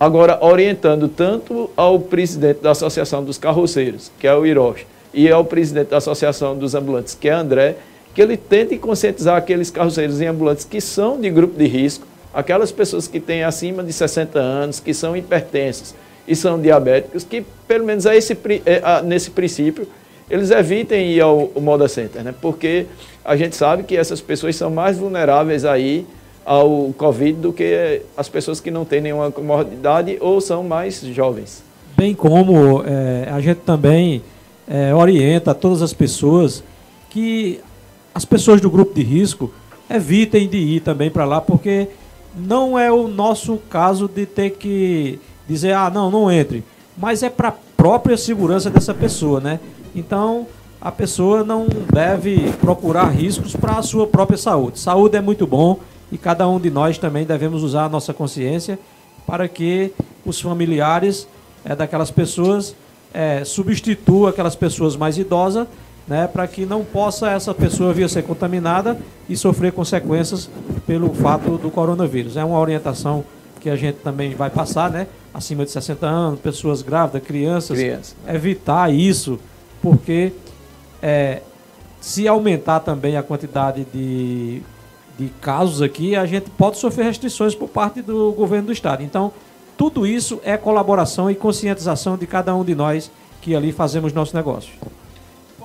[0.00, 5.44] Agora, orientando tanto ao presidente da Associação dos Carroceiros, que é o Hiroshi, e ao
[5.44, 7.76] presidente da Associação dos Ambulantes, que é André,
[8.12, 12.70] que ele tente conscientizar aqueles carroceiros e ambulantes que são de grupo de risco, aquelas
[12.72, 15.94] pessoas que têm acima de 60 anos, que são hipertensas
[16.26, 18.36] e são diabéticos, que pelo menos a esse,
[18.82, 19.86] a, nesse princípio
[20.30, 22.32] eles evitem ir ao, ao Moda Center, né?
[22.40, 22.86] porque
[23.24, 26.06] a gente sabe que essas pessoas são mais vulneráveis aí
[26.44, 31.62] ao Covid do que as pessoas que não têm nenhuma comorbidade ou são mais jovens.
[31.96, 34.22] Bem como é, a gente também
[34.68, 36.62] é, orienta todas as pessoas
[37.10, 37.60] que
[38.14, 39.52] as pessoas do grupo de risco
[39.88, 41.88] evitem de ir também para lá, porque
[42.34, 45.18] não é o nosso caso de ter que
[45.48, 46.64] dizer, ah, não, não entre.
[46.96, 49.58] Mas é para a própria segurança dessa pessoa, né?
[49.94, 50.46] Então,
[50.80, 54.78] a pessoa não deve procurar riscos para a sua própria saúde.
[54.78, 55.78] Saúde é muito bom
[56.10, 58.78] e cada um de nós também devemos usar a nossa consciência
[59.26, 59.92] para que
[60.24, 61.28] os familiares
[61.64, 62.74] é, daquelas pessoas
[63.12, 65.66] é, substitua aquelas pessoas mais idosas,
[66.10, 68.98] né, para que não possa essa pessoa vir a ser contaminada
[69.28, 70.50] e sofrer consequências
[70.84, 72.36] pelo fato do coronavírus.
[72.36, 73.24] É uma orientação
[73.60, 75.06] que a gente também vai passar, né?
[75.32, 78.16] Acima de 60 anos, pessoas grávidas, crianças, Criança.
[78.26, 79.38] evitar isso,
[79.80, 80.32] porque
[81.00, 81.42] é,
[82.00, 84.62] se aumentar também a quantidade de,
[85.16, 89.04] de casos aqui, a gente pode sofrer restrições por parte do governo do estado.
[89.04, 89.30] Então,
[89.78, 94.34] tudo isso é colaboração e conscientização de cada um de nós que ali fazemos nosso
[94.34, 94.72] negócio.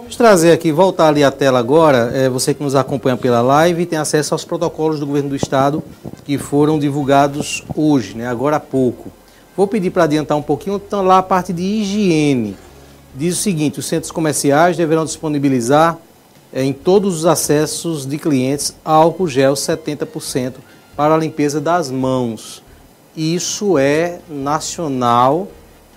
[0.06, 2.12] Vamos trazer aqui, voltar ali a tela agora.
[2.14, 5.84] É, você que nos acompanha pela live tem acesso aos protocolos do governo do estado
[6.24, 9.12] que foram divulgados hoje, né, agora há pouco.
[9.58, 12.56] Vou pedir para adiantar um pouquinho, então lá a parte de higiene.
[13.16, 15.98] Diz o seguinte: os centros comerciais deverão disponibilizar
[16.54, 20.54] é, em todos os acessos de clientes álcool gel 70%
[20.96, 22.62] para a limpeza das mãos.
[23.18, 25.48] Isso é nacional,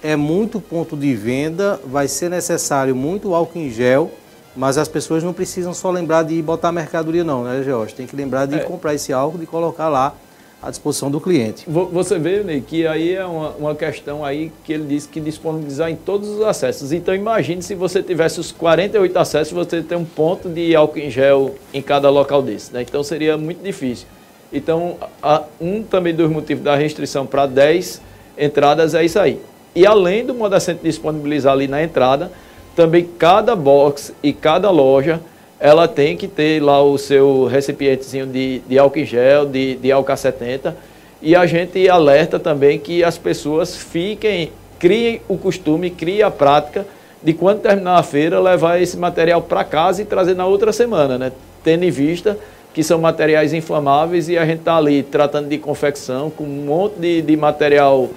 [0.03, 4.11] é muito ponto de venda, vai ser necessário muito álcool em gel,
[4.57, 7.95] mas as pessoas não precisam só lembrar de botar mercadoria não, né, George?
[7.95, 8.59] Tem que lembrar de É.
[8.61, 10.15] comprar esse álcool e colocar lá
[10.61, 11.65] à disposição do cliente.
[11.69, 15.21] Vo- Você vê, Ney, que aí é uma, uma questão aí que ele disse que
[15.21, 16.91] disponibilizar em todos os acessos.
[16.93, 21.11] Então imagine se você tivesse os 48 acessos, você ter um ponto de álcool em
[21.11, 22.73] gel em cada local desse.
[22.73, 22.83] Né?
[22.83, 24.07] Então seria muito difícil.
[24.53, 28.01] Então, a- um também dos motivos da restrição para 10
[28.37, 29.41] entradas é isso aí.
[29.75, 32.31] E além do Modacente disponibilizar ali na entrada,
[32.75, 35.21] também cada box e cada loja
[35.61, 39.91] ela tem que ter lá o seu recipientezinho de, de álcool em gel, de, de
[39.91, 40.77] álcool 70.
[41.21, 46.87] E a gente alerta também que as pessoas fiquem, criem o costume, criem a prática
[47.21, 51.19] de quando terminar a feira, levar esse material para casa e trazer na outra semana,
[51.19, 51.33] né?
[51.65, 52.39] Tendo em vista
[52.73, 57.01] que são materiais inflamáveis e a gente está ali tratando de confecção com um monte
[57.01, 58.09] de, de material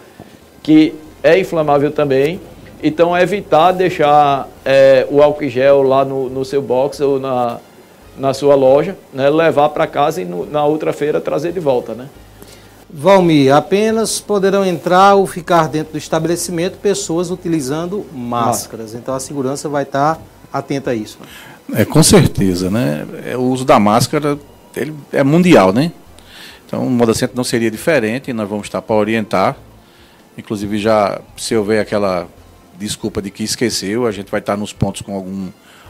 [0.62, 0.94] que
[1.24, 2.40] é inflamável também.
[2.84, 7.60] Então, evitar deixar é, o álcool gel lá no, no seu box ou na,
[8.18, 9.30] na sua loja, né?
[9.30, 11.94] levar para casa e no- na outra feira trazer de volta.
[11.94, 12.08] Né?
[12.90, 18.94] Valmir, apenas poderão entrar ou ficar dentro do estabelecimento pessoas utilizando máscaras.
[18.96, 20.20] Então a segurança vai estar
[20.52, 21.18] atenta a isso.
[21.74, 23.06] É, com certeza, né?
[23.26, 24.38] É, O uso da máscara
[24.76, 25.92] ele é mundial, né?
[26.68, 29.56] Então o Moda Center não seria diferente, nós vamos estar para orientar.
[30.42, 32.28] Inclusive já, se houver aquela
[32.76, 35.50] desculpa de que esqueceu, a gente vai estar nos pontos com algum,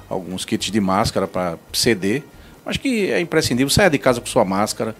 [0.09, 2.21] alguns kits de máscara para ceder.
[2.65, 4.93] Acho que é imprescindível, saia de casa com sua máscara,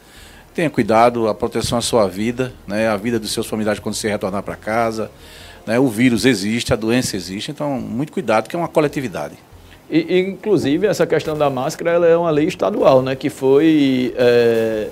[0.56, 2.88] tenha cuidado, a proteção à sua vida, né?
[2.88, 5.12] a vida dos seus familiares quando você retornar para casa.
[5.68, 5.78] Né?
[5.78, 9.36] O vírus existe, a doença existe, então muito cuidado, que é uma coletividade.
[9.90, 14.88] E, inclusive, essa questão da máscara ela é uma lei estadual, né, que foi é,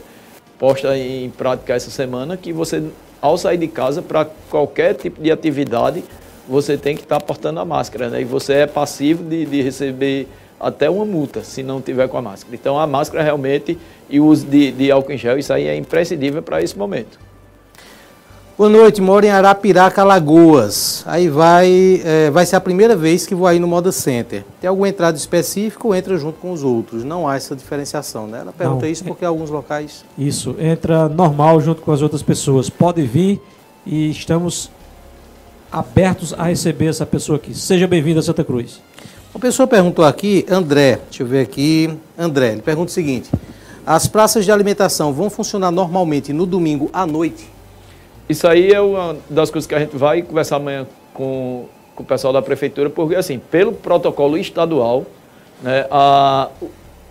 [0.60, 2.84] posta em prática essa semana, que você,
[3.22, 6.04] ao sair de casa, para qualquer tipo de atividade,
[6.48, 10.28] você tem que estar portando a máscara, né, e você é passivo de, de receber
[10.60, 12.56] até uma multa, se não tiver com a máscara.
[12.56, 13.78] Então, a máscara realmente
[14.10, 17.20] e o uso de, de álcool em gel, isso aí é imprescindível para esse momento.
[18.60, 21.02] Boa noite, moro em Arapiraca, Lagoas.
[21.08, 24.44] Aí vai, é, vai ser a primeira vez que vou aí no Moda Center.
[24.60, 27.06] Tem alguma entrada específica ou entra junto com os outros?
[27.06, 28.40] Não há essa diferenciação, né?
[28.42, 28.92] Ela pergunta Não.
[28.92, 30.04] isso porque alguns locais.
[30.18, 32.70] Isso, entra normal junto com as outras pessoas.
[32.70, 33.42] Pode vir
[33.86, 34.70] e estamos
[35.72, 37.54] abertos a receber essa pessoa aqui.
[37.58, 38.82] Seja bem-vindo a Santa Cruz.
[39.34, 41.98] Uma pessoa perguntou aqui, André, deixa eu ver aqui.
[42.18, 43.32] André, ele pergunta o seguinte:
[43.86, 47.58] as praças de alimentação vão funcionar normalmente no domingo à noite?
[48.30, 51.66] Isso aí é uma das coisas que a gente vai conversar amanhã com,
[51.96, 55.04] com o pessoal da prefeitura, porque assim, pelo protocolo estadual,
[55.64, 56.50] né, a,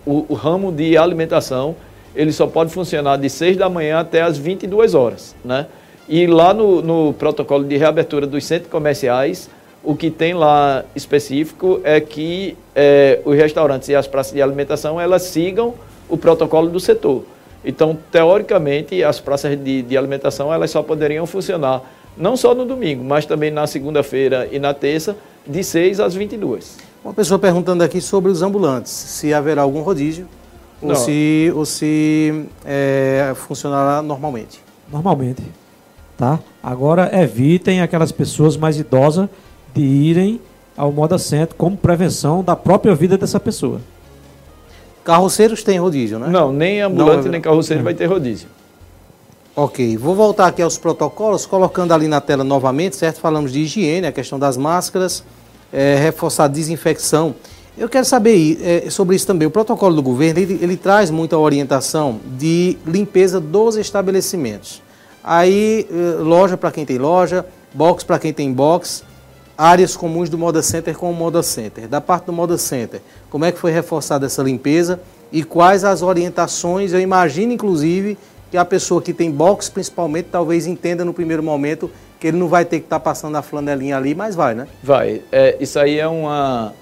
[0.05, 1.75] o, o ramo de alimentação
[2.15, 5.35] ele só pode funcionar de 6 da manhã até as 22 horas.
[5.43, 5.67] Né?
[6.07, 9.49] E lá no, no protocolo de reabertura dos centros comerciais,
[9.83, 14.99] o que tem lá específico é que eh, os restaurantes e as praças de alimentação
[14.99, 15.73] elas sigam
[16.09, 17.23] o protocolo do setor.
[17.63, 21.83] Então, teoricamente, as praças de, de alimentação elas só poderiam funcionar
[22.17, 25.15] não só no domingo, mas também na segunda-feira e na terça,
[25.47, 26.77] de 6 às 22.
[27.03, 30.27] Uma pessoa perguntando aqui sobre os ambulantes, se haverá algum rodízio
[30.81, 30.95] ou Não.
[30.95, 34.59] se, ou se é, funcionará normalmente.
[34.91, 35.41] Normalmente.
[36.17, 36.39] Tá?
[36.61, 39.29] Agora evitem aquelas pessoas mais idosas
[39.73, 40.41] de irem
[40.75, 43.79] ao Moda Center como prevenção da própria vida dessa pessoa.
[45.09, 46.27] Carroceiros têm rodízio, né?
[46.27, 48.47] Não, nem ambulante Não, nem carroceiro vai ter rodízio.
[49.55, 53.19] Ok, vou voltar aqui aos protocolos, colocando ali na tela novamente, certo?
[53.19, 55.23] Falamos de higiene, a questão das máscaras,
[55.73, 57.33] é, reforçar a desinfecção.
[57.75, 59.47] Eu quero saber é, sobre isso também.
[59.47, 64.79] O protocolo do governo, ele, ele traz muita orientação de limpeza dos estabelecimentos.
[65.23, 67.43] Aí, eh, loja para quem tem loja,
[67.73, 69.03] box para quem tem box.
[69.57, 71.87] áreas comuns do Moda Center com o Moda Center.
[71.87, 74.99] Da parte do Moda Center, como é que foi reforçada essa limpeza
[75.31, 76.93] e quais as orientações?
[76.93, 78.17] Eu imagino, inclusive,
[78.49, 82.47] que a pessoa que tem box, principalmente, talvez entenda no primeiro momento que ele não
[82.47, 84.67] vai ter que estar tá passando a flanelinha ali, mas vai, né?
[84.83, 85.21] Vai.
[85.31, 86.73] É, isso aí é uma,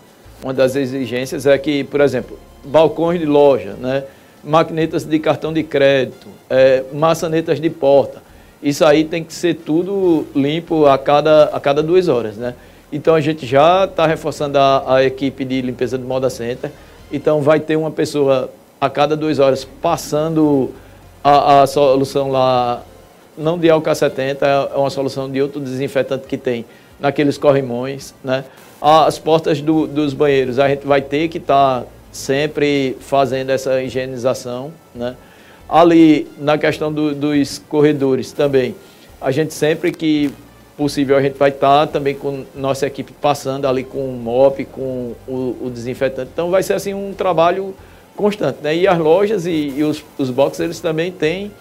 [0.41, 4.03] uma das exigências, é que, por exemplo, balcões de loja, né?
[4.43, 8.23] maquinetas de cartão de crédito, é, maçanetas de porta,
[8.63, 12.55] isso aí tem que ser tudo limpo a cada, a cada duas horas, né?
[12.91, 16.71] Então a gente já está reforçando a, a, equipe de limpeza do Moda Center.
[17.11, 20.71] Então vai ter uma pessoa a cada duas horas passando
[21.23, 22.83] a, a solução lá,
[23.37, 26.65] não de álcool 70, é uma solução de outro desinfetante que tem
[26.99, 28.45] naqueles corrimões, né?
[28.81, 33.81] As portas do, dos banheiros, a gente vai ter que estar tá sempre fazendo essa
[33.81, 35.15] higienização, né?
[35.67, 38.73] Ali, na questão do, dos corredores também,
[39.19, 40.31] a gente sempre que
[40.77, 44.63] possível, a gente vai estar tá também com nossa equipe passando ali com o MOP,
[44.65, 46.29] com o, o desinfetante.
[46.31, 47.73] Então, vai ser assim um trabalho
[48.15, 48.59] constante.
[48.61, 48.75] Né?
[48.75, 51.51] E as lojas e, e os, os boxes, eles também têm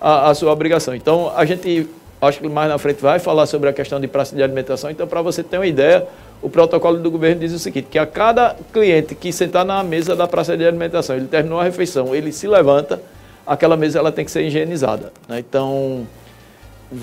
[0.00, 0.94] a, a, sua obrigação.
[0.94, 1.88] Então, a gente,
[2.20, 4.90] acho que mais na frente vai falar sobre a questão de praça de alimentação.
[4.90, 6.06] Então, para você ter uma ideia,
[6.42, 10.16] o protocolo do governo diz o seguinte, que a cada cliente que sentar na mesa
[10.16, 13.00] da praça de alimentação, ele terminou a refeição, ele se levanta,
[13.46, 15.12] aquela mesa ela tem que ser higienizada.
[15.28, 15.38] Né?
[15.38, 16.06] Então,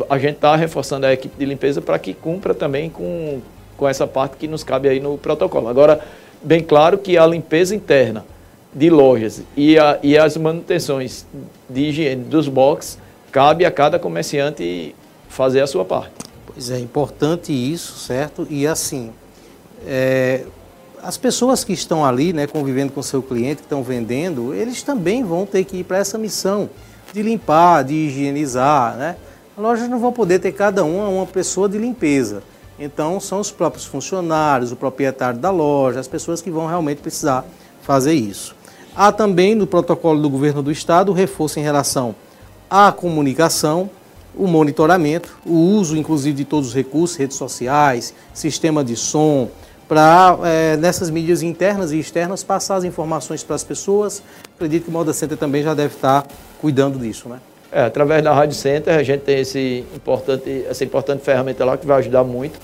[0.10, 3.40] a gente está reforçando a equipe de limpeza para que cumpra também com,
[3.78, 5.68] com essa parte que nos cabe aí no protocolo.
[5.68, 6.00] Agora,
[6.42, 8.26] bem claro que a limpeza interna
[8.74, 11.26] de lojas e, a, e as manutenções
[11.70, 12.98] de higiene dos boxes,
[13.32, 14.96] cabe a cada comerciante
[15.28, 16.12] fazer a sua parte.
[16.46, 18.46] Pois é, importante isso, certo?
[18.50, 19.12] E assim,
[19.86, 20.44] é,
[21.02, 25.24] as pessoas que estão ali, né, convivendo com seu cliente, que estão vendendo, eles também
[25.24, 26.70] vão ter que ir para essa missão
[27.14, 29.16] de limpar, de higienizar, né?
[29.62, 32.42] As lojas não vão poder ter cada uma uma pessoa de limpeza.
[32.80, 37.46] Então, são os próprios funcionários, o proprietário da loja, as pessoas que vão realmente precisar
[37.84, 38.56] fazer isso.
[38.96, 42.16] Há também no protocolo do governo do estado reforço em relação
[42.68, 43.88] à comunicação,
[44.36, 49.48] o monitoramento, o uso inclusive de todos os recursos, redes sociais, sistema de som,
[49.88, 54.24] para é, nessas mídias internas e externas passar as informações para as pessoas.
[54.56, 56.26] Acredito que o Moda Center também já deve estar
[56.60, 57.38] cuidando disso, né?
[57.72, 61.88] É, através da Rádio Center a gente tem esse importante, essa importante ferramenta lá que
[61.88, 62.60] vai ajudar muito.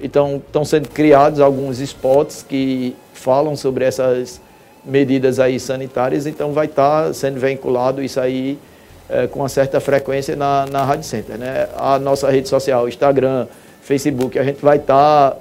[0.00, 4.40] Então estão sendo criados alguns spots que falam sobre essas
[4.84, 8.58] medidas aí sanitárias, então vai estar tá sendo vinculado isso aí
[9.08, 11.38] é, com uma certa frequência na, na Rádio Center.
[11.38, 11.68] Né?
[11.76, 13.46] A nossa rede social, Instagram,
[13.82, 15.36] Facebook, a gente vai estar tá,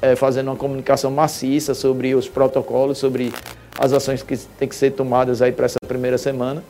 [0.00, 3.32] é, fazendo uma comunicação maciça sobre os protocolos, sobre
[3.78, 6.62] as ações que têm que ser tomadas aí para essa primeira semana.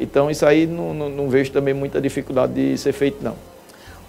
[0.00, 3.34] Então isso aí não, não, não, vejo também muita dificuldade de ser feito não.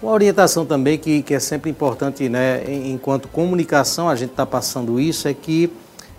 [0.02, 4.98] Uma orientação também que, que é sempre importante, né, enquanto comunicação a gente está passando
[4.98, 5.70] isso, é que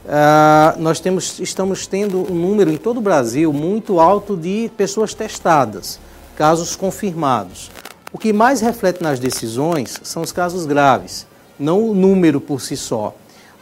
[0.05, 5.13] uh, nós temos, estamos tendo um número em todo o Brasil muito alto de pessoas
[5.13, 5.99] testadas,
[6.37, 7.69] casos confirmados.
[8.13, 11.27] O que mais reflete nas decisões são os casos graves,
[11.59, 13.13] não o número por si só.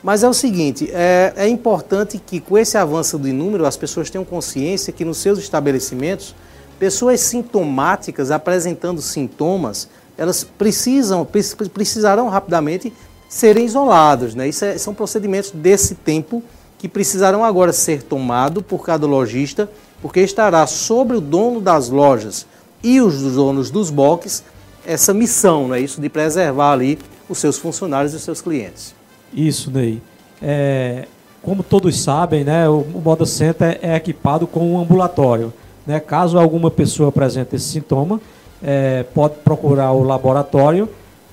[0.03, 4.09] Mas é o seguinte, é, é, importante que com esse avanço de número as pessoas
[4.09, 6.33] tenham consciência que nos seus estabelecimentos,
[6.79, 9.87] pessoas sintomáticas apresentando sintomas,
[10.17, 11.27] elas precisam,
[11.71, 12.91] precisarão rapidamente
[13.29, 14.33] serem isoladas.
[14.33, 14.49] Né?
[14.49, 16.41] Isso é, são procedimentos desse tempo
[16.79, 19.69] que precisarão agora ser tomados por cada lojista,
[20.01, 22.47] porque estará sobre o dono das lojas
[22.83, 24.43] e os donos dos boxes
[24.83, 25.79] essa missão, né?
[25.79, 26.97] isso de preservar ali
[27.29, 28.95] os seus funcionários e os seus clientes.
[29.33, 30.01] Isso, Ney.
[30.41, 31.07] É,
[31.41, 35.53] como todos sabem, né, o, o Moda Center é equipado com um ambulatório.
[35.85, 35.99] Né?
[35.99, 38.19] Caso alguma pessoa apresente esse sintoma,
[38.61, 40.87] é, pode procurar o laboratório,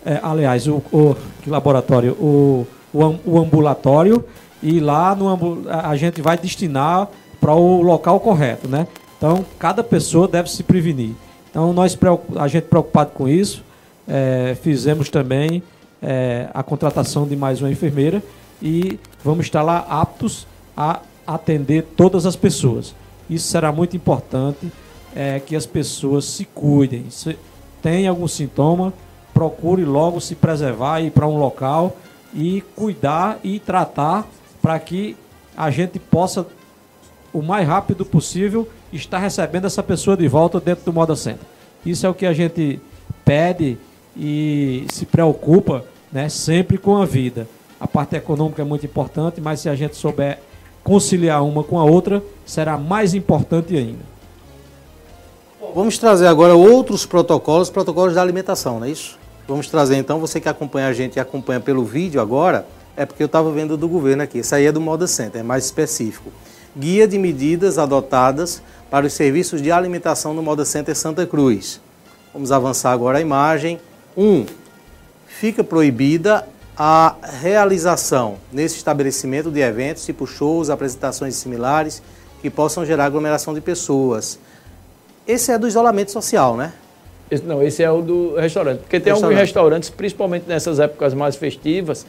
[0.04, 2.12] é, aliás, o, o laboratório?
[2.12, 4.24] O, o, o, ambulatório,
[4.62, 7.08] e lá no, a gente vai destinar
[7.40, 8.66] para o local correto.
[8.66, 8.86] Né?
[9.16, 11.12] Então, cada pessoa deve se prevenir.
[11.50, 11.96] Então, nós,
[12.36, 13.62] a gente preocupado com isso,
[14.06, 15.62] é, fizemos também
[16.02, 18.22] é, a contratação de mais uma enfermeira
[18.62, 20.46] e vamos estar lá aptos
[20.76, 22.94] a atender todas as pessoas.
[23.28, 24.72] Isso será muito importante,
[25.14, 27.06] é, que as pessoas se cuidem.
[27.10, 27.36] Se
[27.82, 28.92] tem algum sintoma,
[29.34, 31.96] procure logo se preservar, ir para um local
[32.34, 34.26] e cuidar e tratar
[34.62, 35.16] para que
[35.56, 36.46] a gente possa,
[37.32, 41.46] o mais rápido possível, estar recebendo essa pessoa de volta dentro do Moda Center.
[41.84, 42.80] Isso é o que a gente
[43.24, 43.78] pede
[44.18, 47.48] e se preocupa né, sempre com a vida.
[47.80, 50.40] A parte econômica é muito importante, mas se a gente souber
[50.82, 54.18] conciliar uma com a outra, será mais importante ainda.
[55.74, 59.18] Vamos trazer agora outros protocolos, protocolos da alimentação, não é isso?
[59.46, 62.66] Vamos trazer então, você que acompanha a gente e acompanha pelo vídeo agora,
[62.96, 64.38] é porque eu estava vendo do governo aqui.
[64.38, 66.32] Isso aí é do Moda Center, é mais específico.
[66.76, 71.80] Guia de medidas adotadas para os serviços de alimentação no Moda Center Santa Cruz.
[72.32, 73.78] Vamos avançar agora a imagem.
[74.18, 74.24] 1.
[74.24, 74.46] Um,
[75.28, 76.44] fica proibida
[76.76, 82.02] a realização nesse estabelecimento de eventos, tipo shows, apresentações similares,
[82.42, 84.38] que possam gerar aglomeração de pessoas.
[85.26, 86.72] Esse é do isolamento social, né?
[87.30, 88.80] Esse, não, esse é o do restaurante.
[88.80, 89.24] Porque tem restaurante.
[89.24, 92.04] alguns restaurantes, principalmente nessas épocas mais festivas,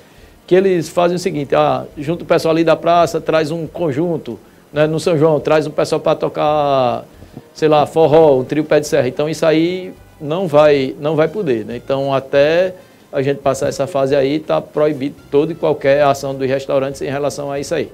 [0.48, 4.40] que eles fazem o seguinte, ah, junto o pessoal ali da praça, traz um conjunto,
[4.74, 7.06] né, no São João, traz um pessoal para tocar,
[7.54, 9.08] sei lá, forró, um trio pé de serra.
[9.08, 11.66] Então isso aí não vai, não vai poder.
[11.66, 11.78] Né?
[11.78, 12.76] Então até
[13.12, 17.10] a gente passar essa fase aí, está proibido toda e qualquer ação dos restaurantes em
[17.10, 17.92] relação a isso aí.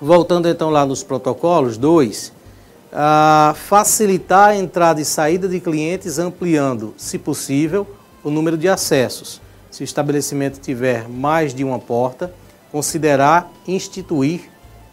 [0.00, 2.32] Voltando então lá nos protocolos, dois,
[3.54, 7.86] facilitar a entrada e saída de clientes, ampliando, se possível,
[8.24, 9.40] o número de acessos.
[9.70, 12.32] Se o estabelecimento tiver mais de uma porta,
[12.72, 14.50] considerar instituir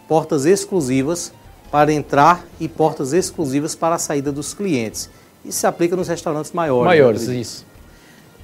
[0.07, 1.33] portas exclusivas
[1.71, 5.09] para entrar e portas exclusivas para a saída dos clientes.
[5.45, 6.83] Isso se aplica nos restaurantes maiores.
[6.83, 7.65] Né, maiores, isso.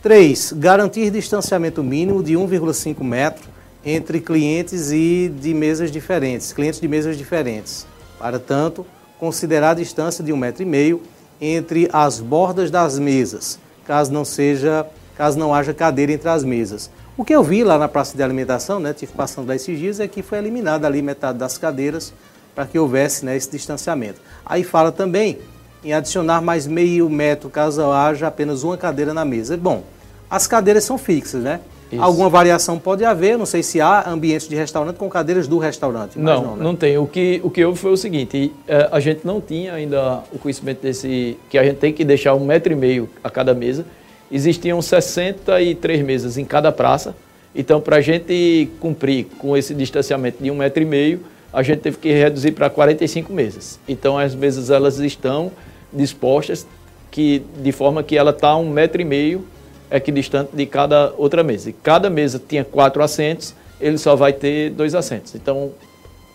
[0.02, 0.54] 3.
[0.58, 3.50] Garantir distanciamento mínimo de 1,5 metro
[3.86, 7.86] entre clientes e de mesas diferentes, clientes de mesas diferentes.
[8.20, 8.86] Para tanto,
[9.20, 11.02] considerar a distância de um metro e meio
[11.40, 14.86] entre as bordas das mesas, caso não seja,
[15.16, 16.90] caso não haja cadeira entre as mesas.
[17.16, 20.00] O que eu vi lá na praça de alimentação, né, tive passando lá esses dias,
[20.00, 22.14] é que foi eliminada ali metade das cadeiras
[22.56, 24.20] para que houvesse né, esse distanciamento.
[24.46, 25.40] Aí fala também
[25.84, 29.58] em adicionar mais meio metro caso haja apenas uma cadeira na mesa.
[29.58, 29.84] Bom,
[30.30, 31.60] as cadeiras são fixas, né?
[31.92, 32.02] Isso.
[32.02, 36.18] Alguma variação pode haver, não sei se há ambientes de restaurante com cadeiras do restaurante.
[36.18, 36.64] Não, não, né?
[36.64, 36.98] não, tem.
[36.98, 40.40] O que, o que houve foi o seguinte, é, a gente não tinha ainda o
[40.40, 43.86] conhecimento desse, que a gente tem que deixar um metro e meio a cada mesa.
[44.32, 47.16] Existiam 63 mesas em cada praça,
[47.54, 51.20] então para a gente cumprir com esse distanciamento de um metro e meio,
[51.52, 53.80] a gente teve que reduzir para 45 mesas.
[53.88, 55.52] Então as mesas elas estão
[55.94, 56.66] dispostas
[57.12, 59.46] que, de forma que ela está um metro e meio
[59.92, 61.70] equidistante de cada outra mesa.
[61.70, 65.36] E cada mesa tinha quatro assentos, ele só vai ter dois assentos.
[65.36, 65.72] Então,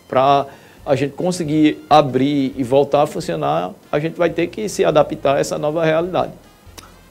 [0.08, 0.46] para
[0.86, 5.36] a gente conseguir abrir e voltar a funcionar, a gente vai ter que se adaptar
[5.36, 6.32] a essa nova realidade.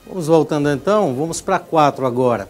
[0.07, 2.47] Vamos voltando então, vamos para quatro agora.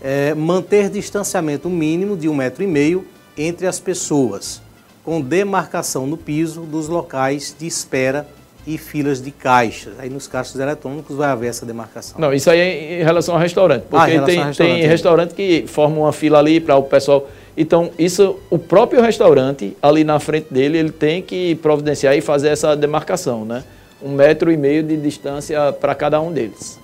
[0.00, 3.04] É, manter distanciamento mínimo de um metro e meio
[3.36, 4.62] entre as pessoas,
[5.02, 8.26] com demarcação no piso dos locais de espera
[8.66, 9.94] e filas de caixas.
[9.98, 12.18] Aí nos caixas eletrônicos vai haver essa demarcação.
[12.18, 13.82] Não, isso aí é em relação ao restaurante.
[13.82, 17.28] Porque ah, tem, restaurante, tem restaurante que forma uma fila ali para o pessoal.
[17.56, 22.48] Então, isso, o próprio restaurante, ali na frente dele, ele tem que providenciar e fazer
[22.48, 23.62] essa demarcação, né?
[24.02, 26.78] Um metro e meio de distância para cada um deles.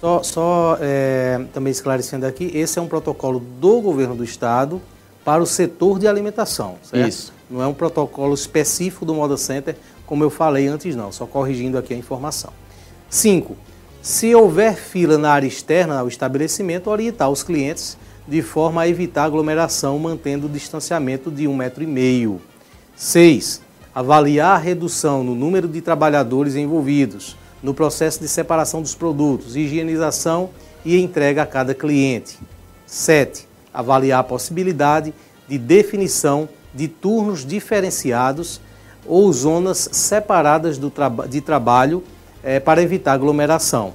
[0.00, 4.80] Só, só é, também esclarecendo aqui, esse é um protocolo do governo do estado
[5.24, 7.08] para o setor de alimentação, certo?
[7.08, 7.32] Isso.
[7.50, 9.76] Não é um protocolo específico do Moda Center
[10.06, 12.52] como eu falei antes não, só corrigindo aqui a informação.
[13.10, 13.56] 5.
[14.00, 19.24] Se houver fila na área externa ao estabelecimento, orientar os clientes de forma a evitar
[19.24, 22.40] aglomeração, mantendo o distanciamento de um metro e meio.
[22.96, 23.60] 6.
[23.94, 30.50] Avaliar a redução no número de trabalhadores envolvidos no processo de separação dos produtos, higienização
[30.84, 32.38] e entrega a cada cliente.
[32.86, 33.46] 7.
[33.72, 35.12] Avaliar a possibilidade
[35.48, 38.60] de definição de turnos diferenciados
[39.08, 40.78] ou zonas separadas
[41.28, 42.02] de trabalho
[42.42, 43.94] é, para evitar aglomeração.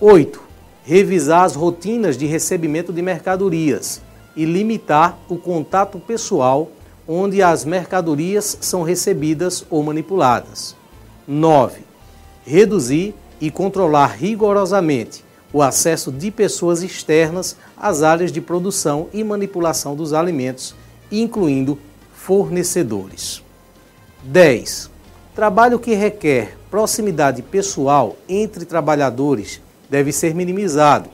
[0.00, 0.42] 8.
[0.84, 4.02] Revisar as rotinas de recebimento de mercadorias
[4.34, 6.70] e limitar o contato pessoal
[7.06, 10.74] onde as mercadorias são recebidas ou manipuladas.
[11.26, 11.82] 9.
[12.44, 19.94] Reduzir e controlar rigorosamente o acesso de pessoas externas às áreas de produção e manipulação
[19.94, 20.74] dos alimentos,
[21.10, 21.78] incluindo
[22.14, 23.41] fornecedores.
[24.22, 24.90] 10.
[25.34, 29.60] Trabalho que requer proximidade pessoal entre trabalhadores
[29.90, 31.10] deve ser minimizado.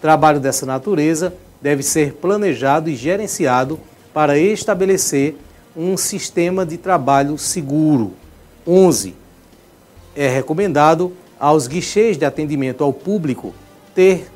[0.00, 3.78] Trabalho dessa natureza deve ser planejado e gerenciado
[4.12, 5.36] para estabelecer
[5.76, 8.12] um sistema de trabalho seguro.
[8.66, 9.14] 11.
[10.14, 13.54] É recomendado aos guichês de atendimento ao público
[13.94, 14.30] ter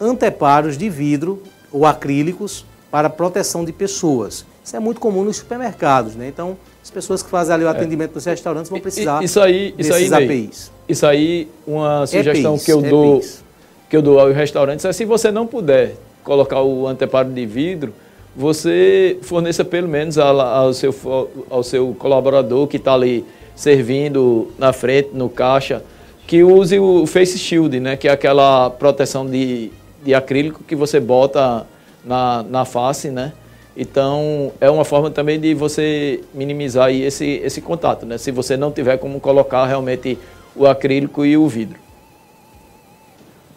[0.00, 1.42] anteparos de vidro
[1.72, 4.44] ou acrílicos para proteção de pessoas.
[4.62, 6.28] Isso é muito comum nos supermercados, né?
[6.28, 6.56] Então,
[6.86, 7.70] as pessoas que fazem ali o é.
[7.70, 10.72] atendimento nos restaurantes vão precisar isso aí, isso desses aí, APIs.
[10.88, 13.20] Isso aí, uma sugestão EPIs, que eu dou
[13.90, 17.92] que eu dou aos restaurantes é se você não puder colocar o anteparo de vidro,
[18.36, 20.94] você forneça pelo menos ao seu,
[21.50, 23.24] ao seu colaborador que está ali
[23.56, 25.82] servindo na frente, no caixa,
[26.24, 27.96] que use o Face Shield, né?
[27.96, 29.72] Que é aquela proteção de,
[30.04, 31.66] de acrílico que você bota
[32.04, 33.32] na, na face, né?
[33.76, 38.16] Então, é uma forma também de você minimizar esse, esse contato, né?
[38.16, 40.18] Se você não tiver como colocar realmente
[40.54, 41.78] o acrílico e o vidro.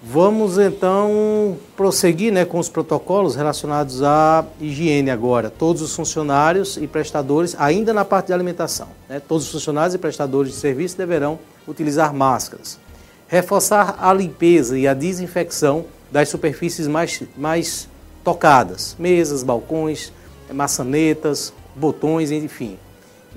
[0.01, 5.49] Vamos então prosseguir né, com os protocolos relacionados à higiene agora.
[5.49, 9.97] Todos os funcionários e prestadores, ainda na parte de alimentação, né, todos os funcionários e
[9.97, 12.80] prestadores de serviço deverão utilizar máscaras.
[13.28, 17.88] Reforçar a limpeza e a desinfecção das superfícies mais, mais
[18.24, 20.11] tocadas, mesas, balcões,
[20.51, 22.78] maçanetas, botões, enfim.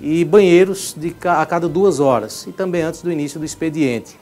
[0.01, 4.19] E banheiros de, a cada duas horas e também antes do início do expediente.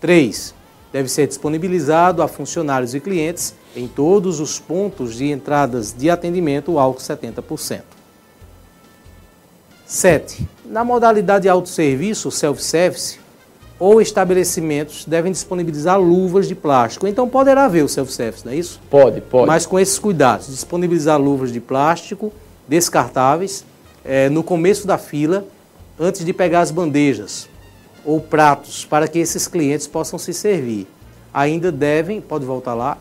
[0.00, 0.54] 3
[0.92, 6.72] deve ser disponibilizado a funcionários e clientes em todos os pontos de entradas de atendimento
[6.72, 7.82] o álcool 70%.
[9.86, 10.48] 7.
[10.64, 13.18] Na modalidade de autosserviço, self-service,
[13.82, 17.04] ou estabelecimentos devem disponibilizar luvas de plástico.
[17.08, 18.80] Então poderá haver o self-service, não é isso?
[18.88, 19.48] Pode, pode.
[19.48, 22.32] Mas com esses cuidados, disponibilizar luvas de plástico
[22.68, 23.64] descartáveis
[24.04, 25.44] é, no começo da fila,
[25.98, 27.48] antes de pegar as bandejas,
[28.04, 30.86] ou pratos para que esses clientes possam se servir.
[31.34, 32.98] Ainda devem, pode voltar lá,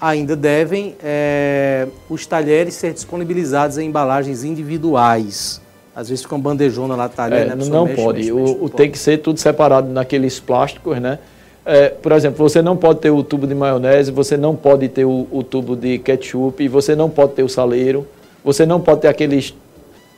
[0.00, 5.60] ainda devem é, os talheres ser disponibilizados em embalagens individuais.
[5.96, 7.64] Às vezes fica uma bandejona lá, talher, é, né?
[7.70, 8.18] Não mexe, pode.
[8.18, 11.18] Mexe, mexe, o, o tem que ser tudo separado naqueles plásticos, né?
[11.64, 15.06] É, por exemplo, você não pode ter o tubo de maionese, você não pode ter
[15.06, 18.06] o, o tubo de ketchup, você não pode ter o saleiro,
[18.44, 19.54] você não pode ter aqueles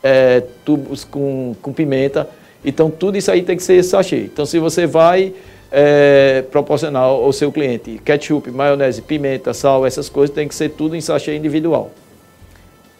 [0.03, 2.27] é, tubos com, com pimenta.
[2.63, 4.17] Então, tudo isso aí tem que ser sachê.
[4.17, 5.33] Então, se você vai
[5.71, 10.93] é, proporcionar ao seu cliente ketchup, maionese, pimenta, sal, essas coisas, tem que ser tudo
[10.93, 11.89] em sachê individual.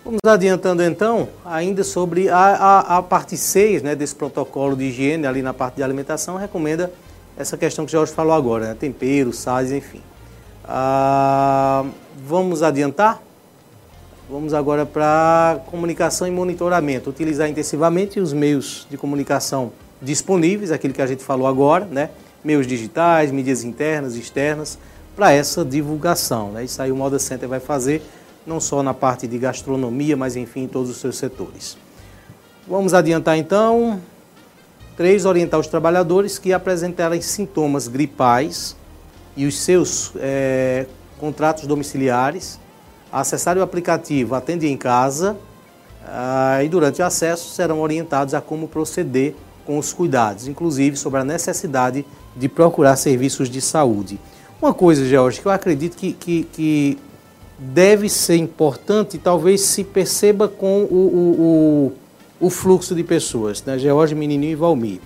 [0.10, 5.28] Vamos adiantando então, ainda sobre a, a, a parte 6 né, desse protocolo de higiene,
[5.28, 6.92] ali na parte de alimentação, recomenda
[7.38, 10.02] essa questão que o Jorge falou agora, né, temperos, sais, enfim.
[10.66, 11.86] Ah,
[12.26, 13.22] vamos adiantar?
[14.28, 17.12] Vamos agora para comunicação e monitoramento.
[17.12, 22.10] Utilizar intensivamente os meios de comunicação disponíveis, aquilo que a gente falou agora, né?
[22.44, 24.80] Meios digitais, mídias internas externas,
[25.16, 26.54] para essa divulgação.
[26.54, 26.64] Né?
[26.64, 28.02] Isso aí o Moda Center vai fazer,
[28.50, 31.78] não só na parte de gastronomia, mas enfim, em todos os seus setores.
[32.68, 34.02] Vamos adiantar então.
[34.98, 38.76] Três, orientar os trabalhadores que apresentarem sintomas gripais
[39.38, 40.86] e os seus é,
[41.18, 42.60] contratos domiciliares
[43.12, 45.36] acessar o aplicativo Atende em Casa
[46.06, 49.36] ah, e durante o acesso serão orientados a como proceder
[49.66, 54.20] com os cuidados, inclusive sobre a necessidade de procurar serviços de saúde.
[54.62, 56.98] Uma coisa, George, que eu acredito que, que, que
[57.60, 61.92] deve ser importante talvez se perceba com o, o,
[62.42, 63.78] o, o fluxo de pessoas, né?
[63.78, 65.00] George, Menininho e Valmir.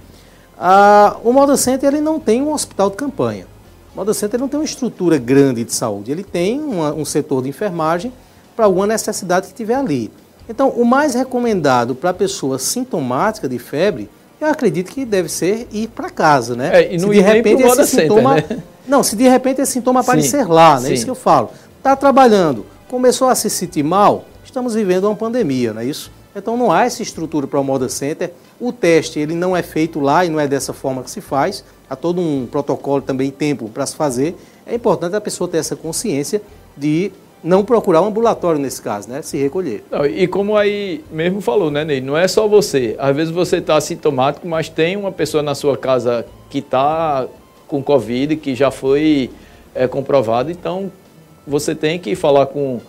[0.57, 3.47] Ah, o Moda Center ele não tem um hospital de campanha.
[3.93, 7.41] O Moda Center não tem uma estrutura grande de saúde, ele tem uma, um setor
[7.41, 8.13] de enfermagem
[8.55, 10.11] para alguma necessidade que tiver ali.
[10.47, 15.67] Então, o mais recomendado para a pessoa sintomática de febre, eu acredito que deve ser
[15.71, 16.69] ir para casa, né?
[16.73, 18.63] É, e não se de repente esse sintoma, Center, né?
[18.87, 20.89] não, se de repente esse sintoma aparecer sim, lá, né?
[20.89, 20.93] Sim.
[20.93, 21.49] Isso que eu falo.
[21.83, 26.09] Está trabalhando, começou a se sentir mal, estamos vivendo uma pandemia, não é isso?
[26.33, 28.31] Então não há essa estrutura para o Moda Center.
[28.57, 31.61] O teste ele não é feito lá e não é dessa forma que se faz
[31.89, 34.33] há todo um protocolo também, tempo para se fazer.
[34.65, 36.41] É importante a pessoa ter essa consciência
[36.77, 37.11] de
[37.43, 39.21] não procurar um ambulatório nesse caso, né?
[39.21, 39.83] Se recolher.
[39.91, 41.99] Não, e como aí mesmo falou, né, Ney?
[41.99, 42.95] Não é só você.
[42.97, 47.27] Às vezes você está sintomático, mas tem uma pessoa na sua casa que está
[47.67, 49.29] com Covid, que já foi
[49.75, 50.49] é, comprovado.
[50.49, 50.89] Então,
[51.45, 52.79] você tem que falar com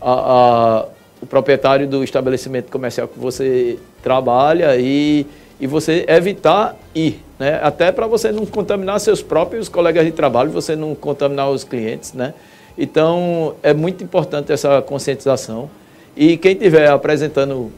[0.00, 0.84] a, a,
[1.20, 5.26] o proprietário do estabelecimento comercial que você trabalha e
[5.58, 7.58] e você evitar ir, né?
[7.62, 12.12] Até para você não contaminar seus próprios colegas de trabalho, você não contaminar os clientes,
[12.12, 12.34] né?
[12.76, 15.70] Então, é muito importante essa conscientização.
[16.14, 17.72] E quem estiver apresentando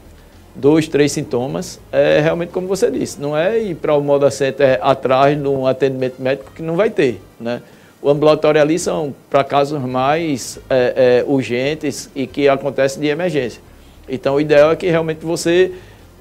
[0.57, 4.81] dois, três sintomas, é realmente como você disse, não é ir para o Moda Center
[4.83, 7.63] atrás de um atendimento médico que não vai ter, né?
[8.01, 13.61] O ambulatório ali são para casos mais é, é, urgentes e que acontecem de emergência.
[14.09, 15.73] Então, o ideal é que realmente você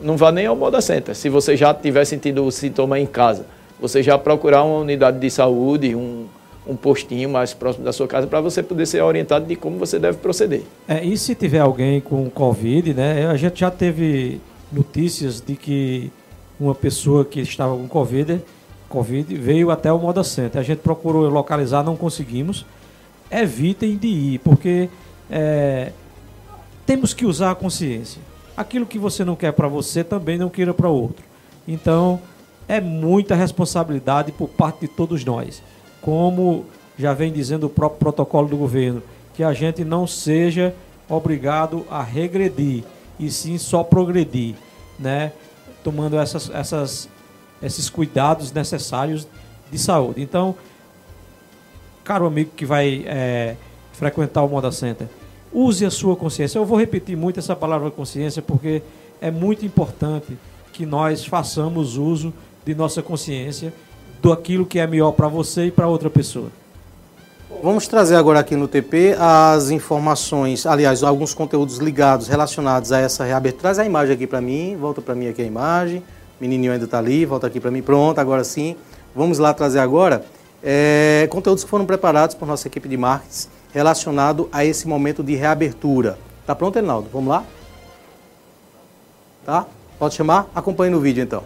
[0.01, 1.15] não vá nem ao Moda Center.
[1.15, 3.45] Se você já tiver sentido o sintoma em casa,
[3.79, 6.25] você já procurar uma unidade de saúde, um,
[6.67, 9.99] um postinho mais próximo da sua casa para você poder ser orientado de como você
[9.99, 10.63] deve proceder.
[10.87, 13.27] É, e se tiver alguém com Covid, né?
[13.27, 16.11] A gente já teve notícias de que
[16.59, 18.41] uma pessoa que estava com Covid,
[18.89, 20.59] COVID veio até o Moda Center.
[20.59, 22.65] A gente procurou localizar, não conseguimos.
[23.29, 24.89] Evitem de ir, porque
[25.29, 25.91] é,
[26.85, 28.21] temos que usar a consciência
[28.57, 31.23] aquilo que você não quer para você também não queira para outro.
[31.67, 32.19] Então,
[32.67, 35.61] é muita responsabilidade por parte de todos nós.
[36.01, 36.65] Como
[36.97, 39.03] já vem dizendo o próprio protocolo do governo,
[39.35, 40.73] que a gente não seja
[41.07, 42.83] obrigado a regredir,
[43.19, 44.55] e sim só progredir,
[44.99, 45.31] né?
[45.83, 47.07] tomando essas, essas,
[47.61, 49.27] esses cuidados necessários
[49.71, 50.21] de saúde.
[50.21, 50.55] Então,
[52.03, 53.55] caro amigo que vai é,
[53.93, 55.07] frequentar o Moda Center,
[55.51, 56.57] use a sua consciência.
[56.59, 58.81] Eu vou repetir muito essa palavra consciência porque
[59.19, 60.37] é muito importante
[60.71, 62.33] que nós façamos uso
[62.65, 63.73] de nossa consciência
[64.21, 66.49] do aquilo que é melhor para você e para outra pessoa.
[67.63, 73.23] Vamos trazer agora aqui no TP as informações, aliás, alguns conteúdos ligados, relacionados a essa
[73.23, 73.61] reabertura.
[73.61, 76.03] Traz a imagem aqui para mim, volta para mim aqui a imagem.
[76.39, 77.81] Menininho ainda está ali, volta aqui para mim.
[77.81, 78.75] Pronto, agora sim.
[79.15, 80.23] Vamos lá trazer agora
[80.63, 85.35] é, conteúdos que foram preparados por nossa equipe de marketing relacionado a esse momento de
[85.35, 86.17] reabertura.
[86.45, 87.09] Tá pronto, Reinaldo?
[87.11, 87.43] Vamos lá?
[89.45, 89.65] Tá?
[89.99, 90.47] Pode chamar?
[90.55, 91.43] Acompanhe no vídeo então.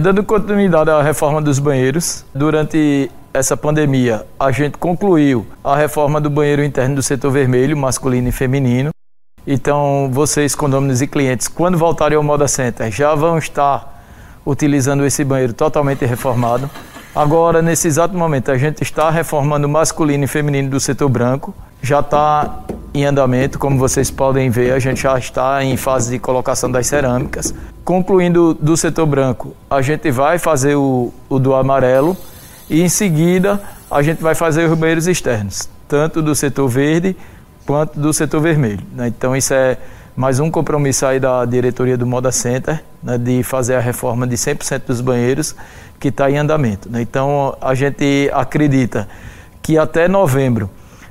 [0.00, 6.30] Dando continuidade à reforma dos banheiros, durante essa pandemia, a gente concluiu a reforma do
[6.30, 8.90] banheiro interno do setor vermelho, masculino e feminino.
[9.46, 14.04] Então, vocês, condôminos e clientes, quando voltarem ao Moda Center, já vão estar
[14.46, 16.70] utilizando esse banheiro totalmente reformado.
[17.14, 21.54] Agora, nesse exato momento, a gente está reformando o masculino e feminino do setor branco.
[21.82, 22.60] Já está
[22.94, 26.86] em andamento, como vocês podem ver, a gente já está em fase de colocação das
[26.86, 27.54] cerâmicas.
[27.84, 32.16] Concluindo do setor branco, a gente vai fazer o, o do amarelo
[32.70, 37.16] e em seguida a gente vai fazer os banheiros externos, tanto do setor verde
[37.66, 38.80] quanto do setor vermelho.
[38.94, 39.08] Né?
[39.08, 39.78] Então isso é
[40.14, 44.36] mais um compromisso aí da diretoria do Moda Center, né, de fazer a reforma de
[44.36, 45.54] 100% dos banheiros
[45.98, 46.90] que está em andamento.
[46.90, 47.00] Né?
[47.00, 49.08] Então a gente acredita
[49.62, 50.68] que até novembro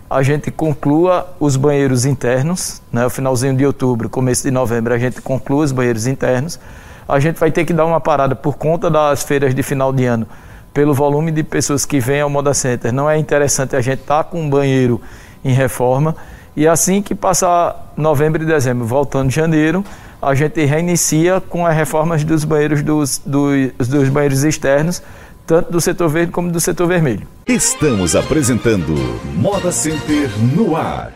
[0.09, 3.09] a gente conclua os banheiros internos, né?
[3.09, 6.59] finalzinho de outubro, começo de novembro a gente conclua os banheiros internos.
[7.07, 10.05] A gente vai ter que dar uma parada por conta das feiras de final de
[10.05, 10.27] ano,
[10.73, 12.91] pelo volume de pessoas que vêm ao Moda Center.
[12.91, 15.01] Não é interessante a gente estar tá com um banheiro
[15.45, 16.15] em reforma.
[16.55, 19.83] E assim que passar novembro e dezembro, voltando em janeiro,
[20.21, 25.01] a gente reinicia com as reformas dos banheiros dos, dos, dos banheiros externos,
[25.47, 27.27] tanto do setor verde como do setor vermelho.
[27.47, 28.93] Estamos apresentando
[29.35, 31.13] Moda Center no ar.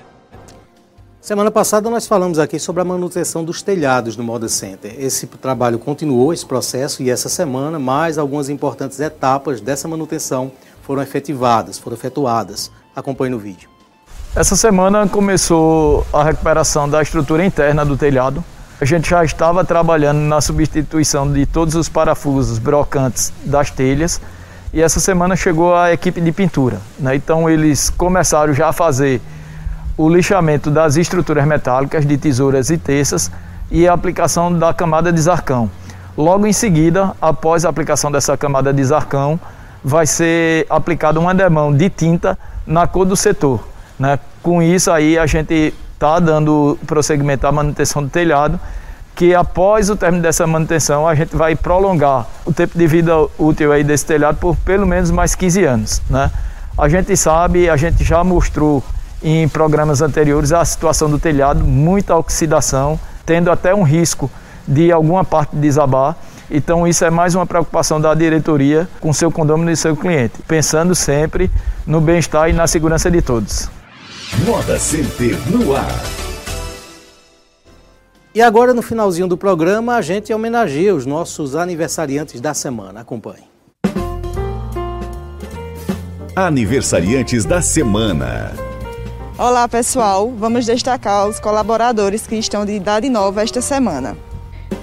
[1.19, 4.95] Semana passada nós falamos aqui sobre a manutenção dos telhados no Moda Center.
[4.97, 10.51] Esse trabalho continuou, esse processo, e essa semana mais algumas importantes etapas dessa manutenção
[10.83, 12.71] foram efetivadas, foram efetuadas.
[12.95, 13.74] Acompanhe no vídeo.
[14.35, 18.43] Essa semana começou a recuperação da estrutura interna do telhado,
[18.81, 24.19] a gente já estava trabalhando na substituição de todos os parafusos brocantes das telhas
[24.73, 26.81] e essa semana chegou a equipe de pintura.
[26.99, 27.15] Né?
[27.15, 29.21] Então eles começaram já a fazer
[29.95, 33.31] o lixamento das estruturas metálicas de tesouras e terças
[33.71, 35.71] e a aplicação da camada de zarcão.
[36.17, 39.39] Logo em seguida, após a aplicação dessa camada de zarcão,
[39.81, 43.74] vai ser aplicada uma demão de tinta na cor do setor.
[43.99, 44.19] Né?
[44.41, 48.59] Com isso aí a gente está dando prosseguimento à manutenção do telhado,
[49.15, 53.71] que após o término dessa manutenção a gente vai prolongar o tempo de vida útil
[53.71, 56.01] aí desse telhado por pelo menos mais 15 anos.
[56.09, 56.29] Né?
[56.77, 58.83] A gente sabe, a gente já mostrou
[59.23, 64.29] em programas anteriores a situação do telhado, muita oxidação, tendo até um risco
[64.67, 66.15] de alguma parte desabar.
[66.51, 70.93] Então isso é mais uma preocupação da diretoria com seu condomínio e seu cliente, pensando
[70.93, 71.49] sempre
[71.87, 73.69] no bem-estar e na segurança de todos.
[74.43, 76.03] Moda Center no ar.
[78.33, 82.99] E agora, no finalzinho do programa, a gente homenageia os nossos aniversariantes da semana.
[82.99, 83.45] Acompanhe.
[86.35, 88.51] Aniversariantes da semana.
[89.37, 90.29] Olá, pessoal.
[90.37, 94.17] Vamos destacar os colaboradores que estão de idade nova esta semana.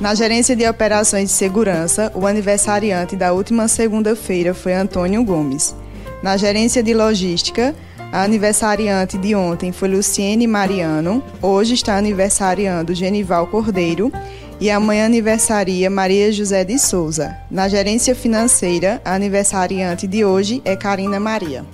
[0.00, 5.76] Na gerência de operações de segurança, o aniversariante da última segunda-feira foi Antônio Gomes.
[6.22, 7.74] Na gerência de logística,
[8.12, 14.12] a aniversariante de ontem foi Luciene Mariano, hoje está aniversariando Genival Cordeiro
[14.60, 17.34] e amanhã aniversaria Maria José de Souza.
[17.50, 21.64] Na gerência financeira, a aniversariante de hoje é Karina Maria.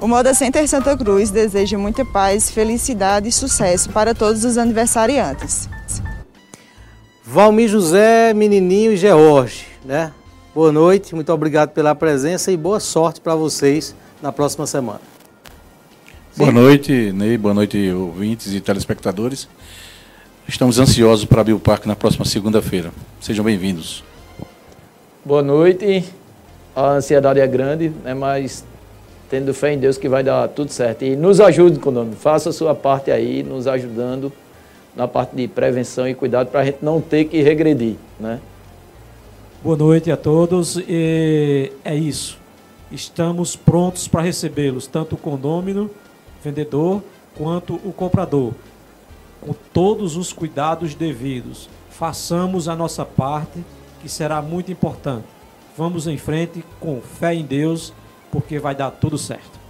[0.00, 5.68] O Moda Center Santa Cruz deseja muita paz, felicidade e sucesso para todos os aniversariantes.
[7.22, 10.10] Valmir José, Menininho e George, né?
[10.54, 15.11] Boa noite, muito obrigado pela presença e boa sorte para vocês na próxima semana.
[16.34, 17.36] Boa noite, Ney.
[17.36, 19.46] Boa noite, ouvintes e telespectadores.
[20.48, 22.90] Estamos ansiosos para abrir o parque na próxima segunda-feira.
[23.20, 24.02] Sejam bem-vindos.
[25.22, 26.06] Boa noite.
[26.74, 28.64] A ansiedade é grande, né, mas
[29.28, 31.04] tendo fé em Deus que vai dar tudo certo.
[31.04, 32.16] E nos ajude, Condomínio.
[32.16, 34.32] Faça a sua parte aí, nos ajudando
[34.96, 37.96] na parte de prevenção e cuidado para a gente não ter que regredir.
[38.18, 38.40] Né?
[39.62, 40.78] Boa noite a todos.
[40.88, 42.38] E é isso.
[42.90, 45.90] Estamos prontos para recebê-los, tanto o condômino,
[46.42, 47.02] vendedor,
[47.36, 48.52] quanto o comprador,
[49.40, 51.68] com todos os cuidados devidos.
[51.90, 53.64] Façamos a nossa parte,
[54.00, 55.26] que será muito importante.
[55.76, 57.92] Vamos em frente com fé em Deus,
[58.30, 59.62] porque vai dar tudo certo.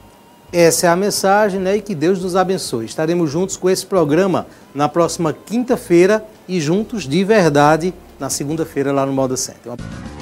[0.52, 1.76] Essa é a mensagem, né?
[1.76, 2.84] E que Deus nos abençoe.
[2.84, 9.04] Estaremos juntos com esse programa na próxima quinta-feira e juntos de verdade na segunda-feira lá
[9.04, 9.72] no Moda Center.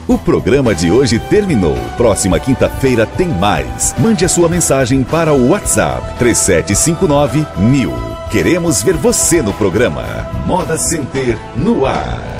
[0.08, 1.76] O programa de hoje terminou.
[1.98, 3.94] Próxima quinta-feira tem mais.
[3.98, 7.92] Mande a sua mensagem para o WhatsApp 3759 mil.
[8.30, 10.02] Queremos ver você no programa.
[10.46, 12.39] Moda Center no ar.